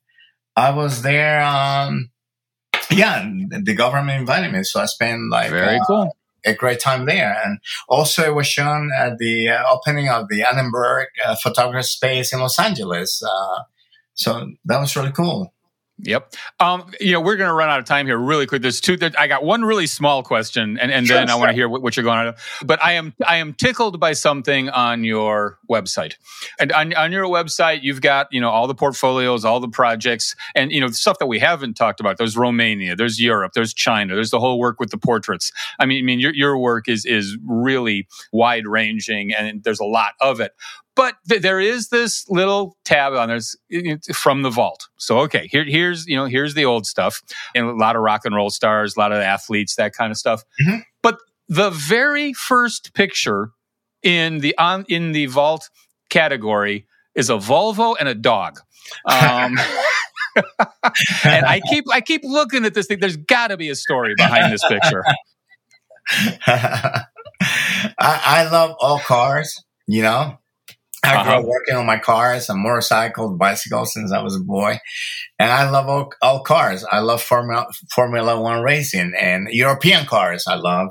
[0.56, 1.44] I was there.
[1.44, 2.10] Um,
[2.90, 6.16] yeah, the government invited me, so I spent like very uh, cool
[6.46, 7.36] a great time there.
[7.44, 12.34] And also, it was shown at the uh, opening of the Annenberg uh, Photography Space
[12.34, 13.24] in Los Angeles.
[13.24, 13.64] Uh,
[14.14, 15.55] so that was really cool.
[16.00, 16.34] Yep.
[16.60, 18.62] Um, you know, we're going to run out of time here really quick.
[18.62, 18.98] There's two.
[18.98, 21.70] There, I got one really small question, and, and sure, then I want to hear
[21.70, 22.36] what, what, you're going to.
[22.66, 26.16] But I am I am tickled by something on your website,
[26.60, 30.36] and on, on your website you've got you know all the portfolios, all the projects,
[30.54, 32.18] and you know stuff that we haven't talked about.
[32.18, 35.54] There's Romania, there's Europe, there's China, there's the whole work with the portraits.
[35.80, 39.86] I mean, I mean your your work is is really wide ranging, and there's a
[39.86, 40.52] lot of it.
[40.96, 43.56] But th- there is this little tab on there's
[44.14, 44.88] from the vault.
[44.98, 47.22] So okay, here, here's you know here's the old stuff
[47.54, 50.18] and a lot of rock and roll stars, a lot of athletes, that kind of
[50.18, 50.44] stuff.
[50.62, 50.80] Mm-hmm.
[51.02, 51.20] But
[51.50, 53.52] the very first picture
[54.04, 55.70] in the on in the vault
[56.10, 58.60] category is a Volvo and a dog.
[59.06, 59.58] Um,
[61.24, 63.00] and I keep I keep looking at this thing.
[63.00, 65.04] There's got to be a story behind this picture.
[66.48, 67.06] I,
[68.00, 70.38] I love all cars, you know,
[71.06, 71.40] I grew uh-huh.
[71.40, 74.80] up working on my cars and motorcycles, bicycles since I was a boy.
[75.40, 76.86] And I love all, all cars.
[76.90, 80.46] I love Formula, Formula One racing and European cars.
[80.48, 80.90] I love.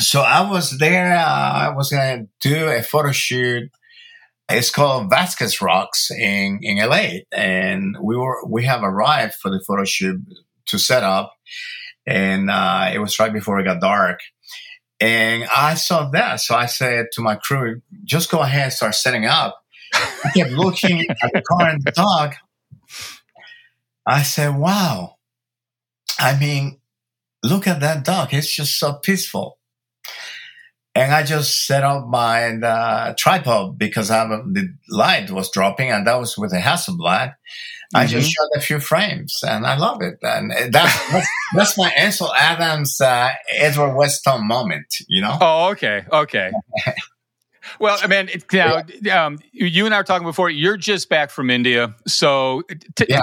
[0.00, 1.14] So I was there.
[1.16, 3.70] Uh, I was going to do a photo shoot.
[4.48, 7.20] It's called Vasquez Rocks in, in LA.
[7.32, 10.20] And we were, we have arrived for the photo shoot
[10.66, 11.34] to set up.
[12.06, 14.20] And, uh, it was right before it got dark.
[15.00, 16.40] And I saw that.
[16.40, 19.62] So I said to my crew, just go ahead and start setting up.
[19.94, 22.34] I kept looking at the car and the dog.
[24.06, 25.16] I said, wow.
[26.18, 26.80] I mean,
[27.42, 28.34] look at that dog.
[28.34, 29.58] It's just so peaceful.
[30.94, 36.06] And I just set up my uh, tripod because I, the light was dropping and
[36.06, 37.34] that was with a Hasselblad.
[37.94, 38.10] I mm-hmm.
[38.10, 40.18] just shot a few frames and I love it.
[40.22, 45.36] And that's, that's, that's my Ansel Adams, uh, Edward Weston moment, you know?
[45.40, 46.04] Oh, okay.
[46.12, 46.50] Okay.
[47.80, 49.26] well, I mean, it, now, yeah.
[49.26, 51.94] um, you and I were talking before, you're just back from India.
[52.06, 52.62] So,
[52.96, 53.22] t- yeah.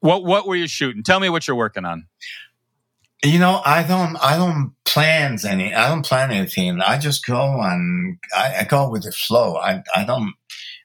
[0.00, 1.02] what, what were you shooting?
[1.02, 2.06] Tell me what you're working on.
[3.24, 6.80] You know, I don't, I don't plan any, I don't plan anything.
[6.80, 9.56] I just go and I, I go with the flow.
[9.56, 10.34] I, I don't,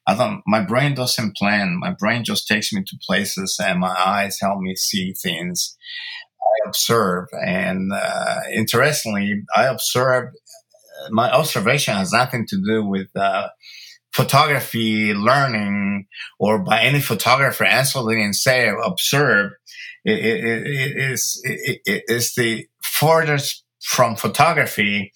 [0.07, 1.77] I don't, my brain doesn't plan.
[1.79, 5.77] My brain just takes me to places and my eyes help me see things.
[6.41, 7.27] I observe.
[7.45, 10.33] And, uh, interestingly, I observe,
[11.11, 13.49] my observation has nothing to do with, uh,
[14.13, 16.07] photography learning
[16.39, 19.51] or by any photographer answering and say observe
[20.05, 25.11] it, it, it is it, it is the furthest from photography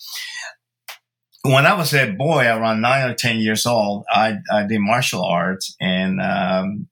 [1.44, 5.24] when I was a boy, around nine or ten years old, I, I did martial
[5.24, 6.88] arts, and um,